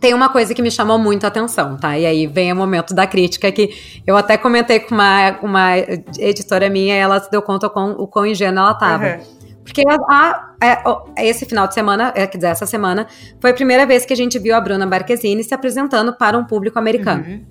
[0.00, 1.98] tem uma coisa que me chamou muito a atenção, tá?
[1.98, 3.70] E aí vem o momento da crítica que
[4.06, 5.78] eu até comentei com uma, uma
[6.18, 9.04] editora minha e ela se deu conta com o quão ingênua ela tava.
[9.04, 9.37] Uhum.
[9.68, 13.06] Porque a, a, a, esse final de semana, é, quer dizer, essa semana,
[13.38, 16.44] foi a primeira vez que a gente viu a Bruna Marquezine se apresentando para um
[16.44, 17.22] público americano.
[17.24, 17.44] Uhum.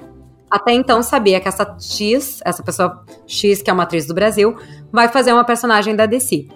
[0.50, 4.58] Até então sabia que essa X, essa pessoa X, que é uma atriz do Brasil,
[4.92, 6.48] vai fazer uma personagem da DC.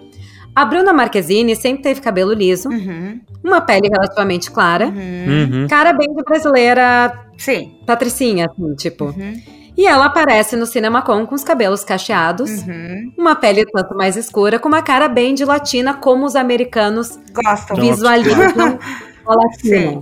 [0.54, 3.20] A Bruna Marquezine sempre teve cabelo liso, uhum.
[3.44, 5.66] uma pele relativamente clara, uhum.
[5.68, 7.78] cara bem de brasileira, Sim.
[7.86, 9.04] patricinha, assim, tipo.
[9.04, 9.61] Uhum.
[9.76, 13.12] E ela aparece no CinemaCon com os cabelos cacheados, uhum.
[13.16, 17.76] uma pele tanto mais escura, com uma cara bem de latina, como os americanos Gostam.
[17.76, 18.78] visualizam
[19.26, 20.00] a latina.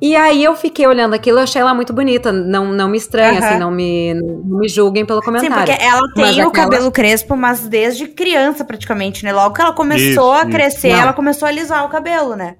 [0.00, 2.30] E aí eu fiquei olhando aquilo, eu achei ela muito bonita.
[2.30, 3.46] Não, não me estranha, uhum.
[3.46, 5.56] assim, não me, não me julguem pelo comentário.
[5.56, 6.52] Sim, porque ela tem mas o aquela...
[6.52, 9.32] cabelo crespo, mas desde criança, praticamente, né?
[9.32, 11.00] Logo que ela começou isso, a crescer, isso.
[11.00, 12.54] ela começou a alisar o cabelo, né?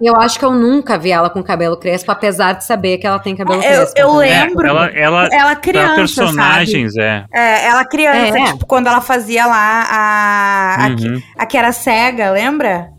[0.00, 3.18] Eu acho que eu nunca vi ela com cabelo crespo, apesar de saber que ela
[3.18, 3.98] tem cabelo eu, crespo.
[3.98, 4.66] Eu lembro.
[4.66, 7.06] ela, ela, ela criança, personagens, sabe?
[7.06, 7.26] é.
[7.34, 7.66] é.
[7.66, 8.44] Ela criança, é.
[8.52, 11.22] tipo, quando ela fazia lá a, uhum.
[11.38, 12.90] a, a, que era cega, lembra?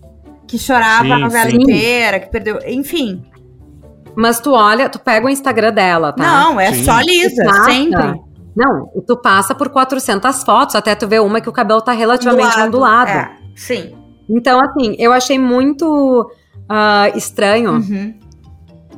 [0.48, 1.58] Que chorava sim, a novela sim.
[1.58, 2.60] inteira, que perdeu.
[2.66, 3.24] Enfim.
[4.16, 6.24] Mas tu olha, tu pega o Instagram dela, tá?
[6.24, 6.84] Não, é sim.
[6.84, 8.20] só lisa, sempre.
[8.56, 12.60] Não, tu passa por 400 fotos até tu ver uma que o cabelo tá relativamente
[12.60, 13.12] ondulado.
[13.12, 13.96] É, sim.
[14.28, 16.28] Então, assim, eu achei muito
[16.70, 17.72] uh, estranho.
[17.74, 18.14] Uhum.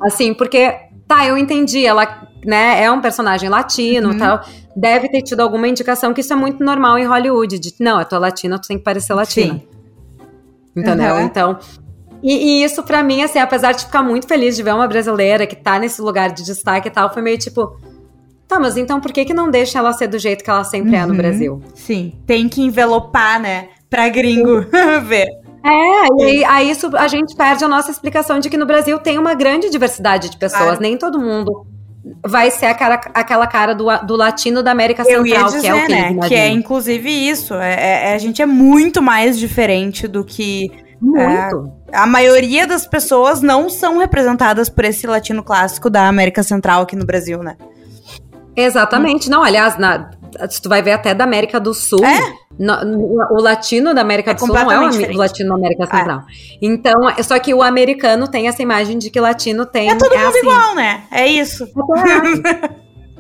[0.02, 0.74] Assim, porque
[1.08, 4.18] tá, eu entendi, ela né, é um personagem latino Uhum.
[4.18, 4.42] tal.
[4.76, 7.60] Deve ter tido alguma indicação que isso é muito normal em Hollywood.
[7.60, 9.56] De, não, eu tô latina, tu tem que parecer latina.
[9.56, 9.62] Sim.
[10.76, 11.16] Entendeu?
[11.16, 11.22] Uhum.
[11.22, 11.60] Então.
[12.22, 15.46] E, e isso pra mim, assim, apesar de ficar muito feliz de ver uma brasileira
[15.48, 17.78] que tá nesse lugar de destaque e tal, foi meio tipo.
[18.48, 20.96] Tá, mas então por que que não deixa ela ser do jeito que ela sempre
[20.96, 21.18] é no Uhum.
[21.18, 21.62] Brasil?
[21.76, 22.14] Sim.
[22.26, 23.70] Tem que envelopar, né?
[23.90, 24.66] Pra gringo
[25.06, 25.28] ver.
[25.64, 28.98] É, e aí, aí isso, a gente perde a nossa explicação de que no Brasil
[29.00, 30.64] tem uma grande diversidade de pessoas.
[30.64, 30.82] Claro.
[30.82, 31.66] Nem todo mundo
[32.26, 35.86] vai ser aquela, aquela cara do, do latino da América Central, dizer, que é o
[35.86, 36.28] que né?
[36.28, 37.54] Que é inclusive isso.
[37.56, 41.72] É, é- a gente é muito mais diferente do que Muito.
[41.92, 46.96] a maioria das pessoas não são representadas por esse latino clássico da América Central aqui
[46.96, 47.56] no Brasil, né?
[48.64, 49.30] Exatamente.
[49.30, 50.10] Não, aliás, na,
[50.50, 52.34] se tu vai ver até da América do Sul, É?
[52.58, 55.18] no- no- o latino da América É do Sul não é o, diferente.
[55.18, 56.22] latino da América Central.
[56.62, 59.90] Então, é só que o americano tem essa imagem de que latino tem.
[59.90, 60.40] É todo mundo assim.
[60.40, 61.04] igual, né?
[61.12, 61.66] É isso.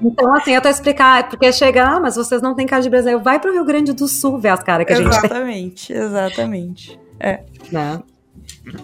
[0.01, 3.19] Então, assim, eu tô explicar, porque chega, ah, mas vocês não têm cara de Brasil.
[3.19, 5.19] Vai pro Rio Grande do Sul ver as caras que a gente tem.
[5.25, 6.99] exatamente, exatamente.
[7.69, 7.99] né?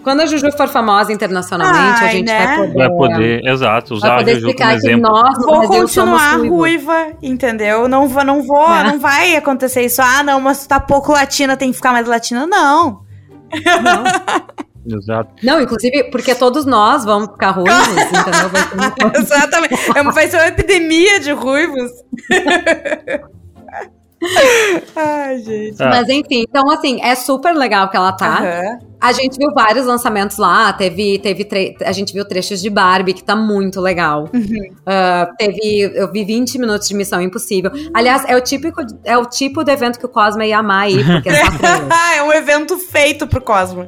[0.02, 2.46] Quando a Juju for famosa internacionalmente, a Ai, gente né?
[2.46, 2.74] vai poder.
[2.78, 5.00] Vai poder, exato, usar vai a poder Juju como exemplo.
[5.10, 7.88] nós Vou continuar ruiva, entendeu?
[7.88, 8.84] Não vou, não vou, É.
[8.84, 10.00] não vai acontecer isso.
[10.02, 12.46] Ah, não, mas tu tá pouco latina, tem que ficar mais latina.
[12.46, 13.02] Não.
[13.82, 14.04] Não.
[14.98, 15.30] Exato.
[15.42, 18.48] Não, inclusive, porque todos nós vamos ficar ruivos, entendeu?
[18.50, 19.74] Vai ser Exatamente.
[19.96, 21.90] É uma- Vai ser uma epidemia de ruivos.
[24.96, 25.82] Ai, gente.
[25.82, 25.88] Ah.
[25.90, 28.38] Mas enfim, então assim, é super legal que ela tá.
[28.38, 28.78] Aham.
[28.98, 33.12] A gente viu vários lançamentos lá, teve, teve tre- a gente viu trechos de Barbie,
[33.12, 34.24] que tá muito legal.
[34.32, 34.74] Uhum.
[34.86, 37.70] Ah, teve, eu vi 20 minutos de Missão Impossível.
[37.92, 41.04] Aliás, é o, típico, é o tipo de evento que o Cosma ia amar aí,
[41.04, 41.42] porque é
[42.16, 43.86] é um evento feito pro Cosmo.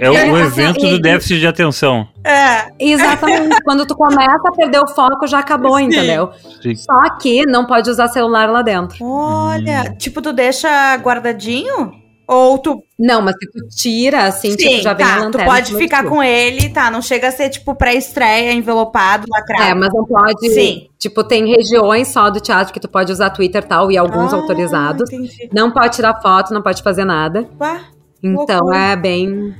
[0.00, 2.06] É o, É, o assim, evento e- do déficit de atenção.
[2.24, 2.68] É.
[2.78, 3.56] Exatamente.
[3.64, 5.84] Quando tu começa a perder o foco, já acabou, Sim.
[5.86, 6.30] entendeu?
[6.62, 6.74] Sim.
[6.76, 9.04] Só que não pode usar celular lá dentro.
[9.04, 11.90] Olha, tipo, tu deixa guardadinho?
[12.28, 12.82] Ou tu.
[12.98, 15.16] Não, mas se tu tira, assim, tipo, já vem a tá.
[15.16, 15.46] Tu lanterna.
[15.50, 16.90] pode no ficar com ele, tá?
[16.90, 19.62] Não chega a ser, tipo, pré-estreia, envelopado, lacrado.
[19.62, 20.48] É, mas não pode.
[20.50, 20.88] Sim.
[20.98, 24.32] Tipo, tem regiões só do teatro que tu pode usar Twitter e tal, e alguns
[24.32, 25.10] Ah, autorizados.
[25.10, 25.48] Entendi.
[25.52, 27.48] Não pode tirar foto, não pode fazer nada.
[27.58, 27.80] Ué,
[28.22, 28.76] Então Loucura.
[28.78, 29.54] é bem.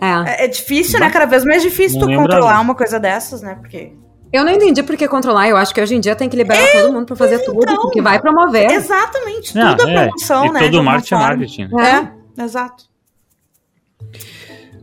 [0.00, 0.42] É.
[0.42, 1.10] É, é difícil, né?
[1.10, 3.56] Cada vez mais difícil Não tu controlar uma coisa dessas, né?
[3.60, 3.92] Porque.
[4.32, 5.48] Eu não entendi por que controlar.
[5.48, 7.76] Eu acho que hoje em dia tem que liberar todo mundo pra fazer tudo, então.
[7.76, 8.70] porque vai promover.
[8.70, 10.02] Exatamente, Não, tudo é é.
[10.04, 10.60] promoção, e né?
[10.60, 11.68] todo marketing é marketing.
[11.68, 12.12] né?
[12.36, 12.84] É, exato.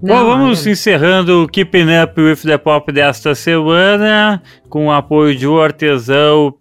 [0.01, 0.72] Não, Bom, vamos olha.
[0.72, 6.53] encerrando o Keeping Up with the Pop desta semana, com o apoio de O Artesão,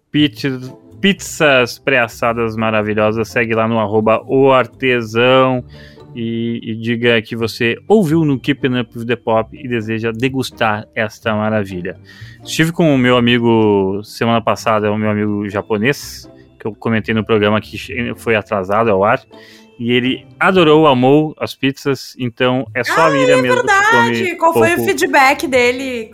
[1.01, 3.27] pizzas pré-assadas maravilhosas.
[3.29, 5.63] Segue lá no arroba O Artesão
[6.15, 10.87] e, e diga que você ouviu no Keeping Up with the Pop e deseja degustar
[10.95, 11.97] esta maravilha.
[12.41, 17.25] Estive com o meu amigo semana passada, o meu amigo japonês, que eu comentei no
[17.25, 19.21] programa que foi atrasado ao ar.
[19.77, 24.19] E ele adorou, amou as pizzas, então é só a Miriam mesmo que Verdade.
[24.23, 24.89] come Qual foi o pouco.
[24.89, 26.11] feedback dele?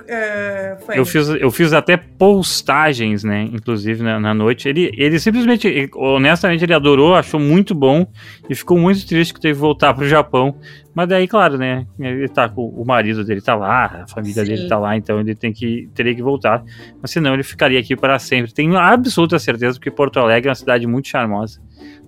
[0.83, 0.97] foi...
[0.97, 3.43] Eu fiz, eu fiz até postagens, né?
[3.53, 4.67] Inclusive na, na noite.
[4.67, 8.05] Ele, ele simplesmente, ele- honestamente, ele adorou, achou muito bom
[8.49, 10.55] e ficou muito triste que teve que voltar pro Japão.
[10.93, 11.85] Mas daí, claro, né?
[11.97, 14.49] Ele tá com o marido dele tá lá, a família Sim.
[14.55, 16.63] dele tá lá, então ele tem que teria que voltar.
[17.01, 18.53] Mas senão ele ficaria aqui para sempre.
[18.53, 21.61] Tenho absoluta certeza que Porto Alegre é uma cidade muito charmosa,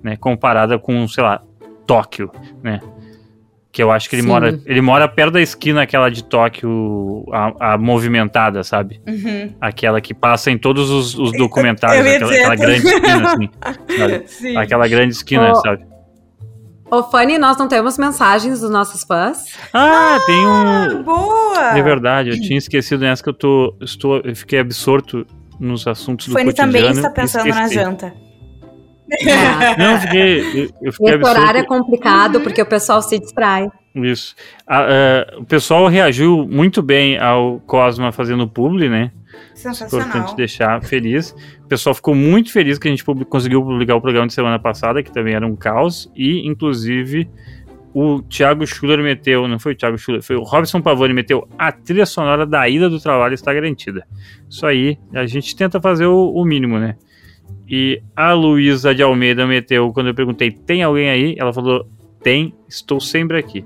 [0.04, 0.18] né?
[0.18, 1.42] Comparada com, sei lá,
[1.88, 2.30] Tóquio,
[2.62, 2.82] né?
[3.72, 4.28] Que eu acho que ele Sim.
[4.28, 9.02] mora, ele mora perto da esquina aquela de Tóquio, a, a movimentada, sabe?
[9.08, 9.52] Uhum.
[9.60, 12.40] Aquela que passa em todos os, os documentários, aquela, dizer.
[12.44, 13.34] aquela grande esquina,
[14.26, 14.58] assim.
[14.58, 15.56] Aquela grande esquina, Oh.
[15.56, 15.93] sabe?
[16.94, 19.46] Ô, Fanny, nós não temos mensagens dos nossos fãs.
[19.74, 21.02] Ah, tem um.
[21.02, 21.76] Boa!
[21.76, 23.76] É verdade, eu tinha esquecido nessa que eu tô.
[23.82, 25.26] Estou, eu fiquei absorto
[25.60, 26.72] nos assuntos do Fanny cotidiano.
[26.72, 28.14] também está pensando na janta.
[29.22, 29.78] É.
[29.78, 33.68] Não, eu fiquei, eu, eu fiquei Esse horário é complicado, porque o pessoal se distrai.
[33.96, 34.36] Isso.
[34.68, 39.12] A- a- o pessoal reagiu muito bem ao Cosma fazendo publi, né?
[39.54, 40.08] Sensacional.
[40.08, 41.36] Importante deixar feliz.
[41.64, 44.58] O pessoal ficou muito feliz que a gente publi- conseguiu publicar o programa de semana
[44.60, 46.12] passada, que também era um caos.
[46.16, 47.30] E, inclusive,
[47.94, 51.72] o Thiago Schuller meteu, não foi o Thiago Schuller, foi o Robson Pavone meteu a
[51.72, 54.06] trilha sonora da ida do trabalho está garantida.
[54.50, 56.96] Isso aí, a gente tenta fazer o, o mínimo, né?
[57.68, 61.36] E a Luísa de Almeida meteu, quando eu perguntei, tem alguém aí?
[61.38, 61.88] Ela falou,
[62.22, 63.66] tem, estou sempre aqui.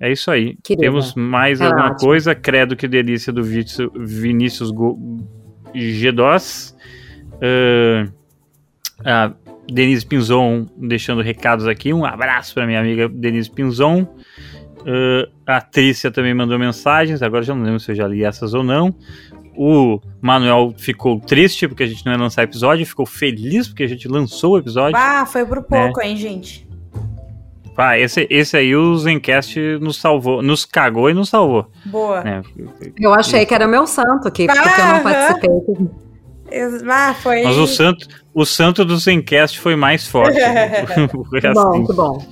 [0.00, 0.56] É isso aí.
[0.62, 0.82] Querida.
[0.82, 2.00] Temos mais É alguma ótimo.
[2.08, 2.34] coisa?
[2.34, 4.72] Credo que delícia do Vinícius,
[5.74, 6.74] G2.
[9.04, 9.32] Ah, a
[9.70, 11.92] Denise Pinzon deixando recados aqui.
[11.92, 14.06] Um abraço para minha amiga Denise Pinzon.
[15.46, 17.22] Ah, a Trícia também mandou mensagens.
[17.22, 18.94] Agora já não lembro se eu já li essas ou não.
[19.56, 23.88] O Manuel ficou triste porque a gente não ia lançar episódio, ficou feliz porque a
[23.88, 24.96] gente lançou o episódio.
[24.96, 26.66] Ah, foi por pouco, hein, gente?
[27.76, 31.68] Ah, esse, esse aí o Zencast nos salvou, nos cagou e nos salvou.
[31.86, 32.22] Boa.
[32.22, 32.42] né?
[33.00, 35.50] Eu achei que era meu santo aqui, porque eu não participei.
[36.88, 37.42] Ah, foi.
[37.42, 40.38] Mas o santo, o santo do Zencast foi mais forte.
[40.38, 42.26] Que resto, bom, que bom.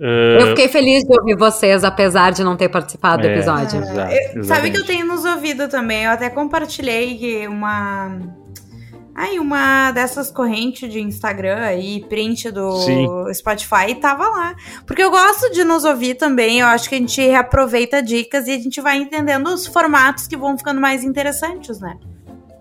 [0.00, 3.34] Ah, Eu fiquei feliz de ouvir vocês, apesar de não ter participado do É.
[3.34, 3.80] episódio.
[3.80, 6.04] Exato, Eu- sabe que eu tenho nos ouvido também?
[6.04, 8.18] Eu até compartilhei que uma.
[9.16, 13.06] Aí, uma dessas correntes de Instagram aí, print do Sim.
[13.32, 14.56] Spotify, e tava lá.
[14.84, 16.58] Porque eu gosto de nos ouvir também.
[16.58, 20.36] Eu acho que a gente reaproveita dicas e a gente vai entendendo os formatos que
[20.36, 21.96] vão ficando mais interessantes, né?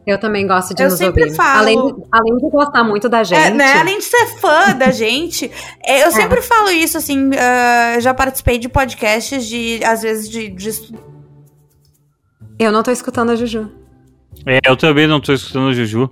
[0.05, 1.35] Eu também gosto de Eu nos sempre ouvir.
[1.35, 3.39] falo- Além, de, além de gostar muito da gente.
[3.39, 3.73] É, né?
[3.79, 5.49] Além de ser fã da gente,
[5.81, 10.49] é, eu sempre falo isso, assim, ah, já participei de podcasts de, às vezes, de,
[10.49, 10.69] de
[12.59, 13.71] Eu não tô escutando a Juju.
[14.45, 16.09] É, eu também não tô escutando a Juju.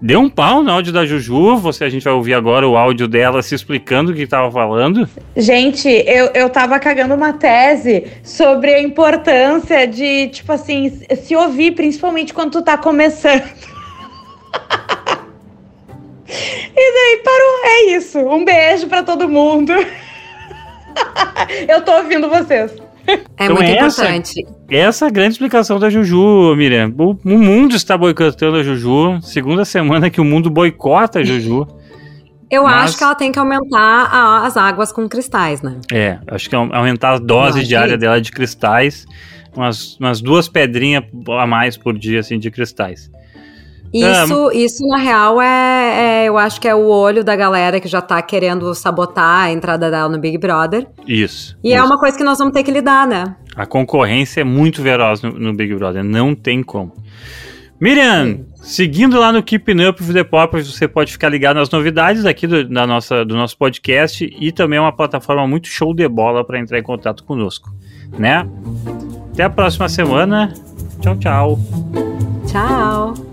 [0.00, 1.56] Deu um pau no áudio da Juju.
[1.56, 5.08] Você, a gente vai ouvir agora o áudio dela se explicando o que tava falando.
[5.36, 11.72] Gente, eu, eu tava cagando uma tese sobre a importância de, tipo assim, se ouvir,
[11.72, 13.42] principalmente quando tu tá começando.
[16.28, 18.18] e daí parou, é isso.
[18.18, 19.72] Um beijo pra todo mundo.
[21.68, 22.85] eu tô ouvindo vocês.
[23.06, 24.02] É Então muito essa?
[24.02, 24.46] importante.
[24.68, 26.92] Essa é a grande explicação da Juju, Miriam.
[26.98, 29.20] O, o mundo está boicotando a Juju.
[29.22, 31.66] Segunda semana que o mundo boicota a Juju.
[32.50, 33.78] Eu Mas- acho que ela tem que aumentar
[34.10, 35.76] a- as águas com cristais, né?
[35.92, 39.04] É, acho que aumentar a dose diária dela de cristais.
[39.54, 41.02] Umas, umas duas pedrinhas
[41.38, 43.10] a mais por dia, assim, de cristais.
[43.92, 47.88] Isso, isso na real, é, é- Eu acho que é o olho da galera que
[47.88, 50.86] já tá querendo sabotar a entrada dela no Big Brother.
[51.06, 51.56] Isso.
[51.62, 51.86] E é isso.
[51.86, 53.36] uma coisa que nós vamos ter que lidar, né?
[53.54, 56.92] A concorrência é muito veroz no, no Big Brother, não tem como.
[57.78, 62.24] Miriam, seguindo lá no Keeping Up with the Pop, você pode ficar ligado nas novidades
[62.24, 66.08] aqui do, da nossa, do nosso podcast e também é uma plataforma muito show de
[66.08, 67.70] bola para entrar em contato conosco,
[68.18, 68.46] né?
[69.32, 70.54] Até a próxima semana.
[71.02, 71.58] Tchau, tchau.
[72.46, 73.25] Tchau!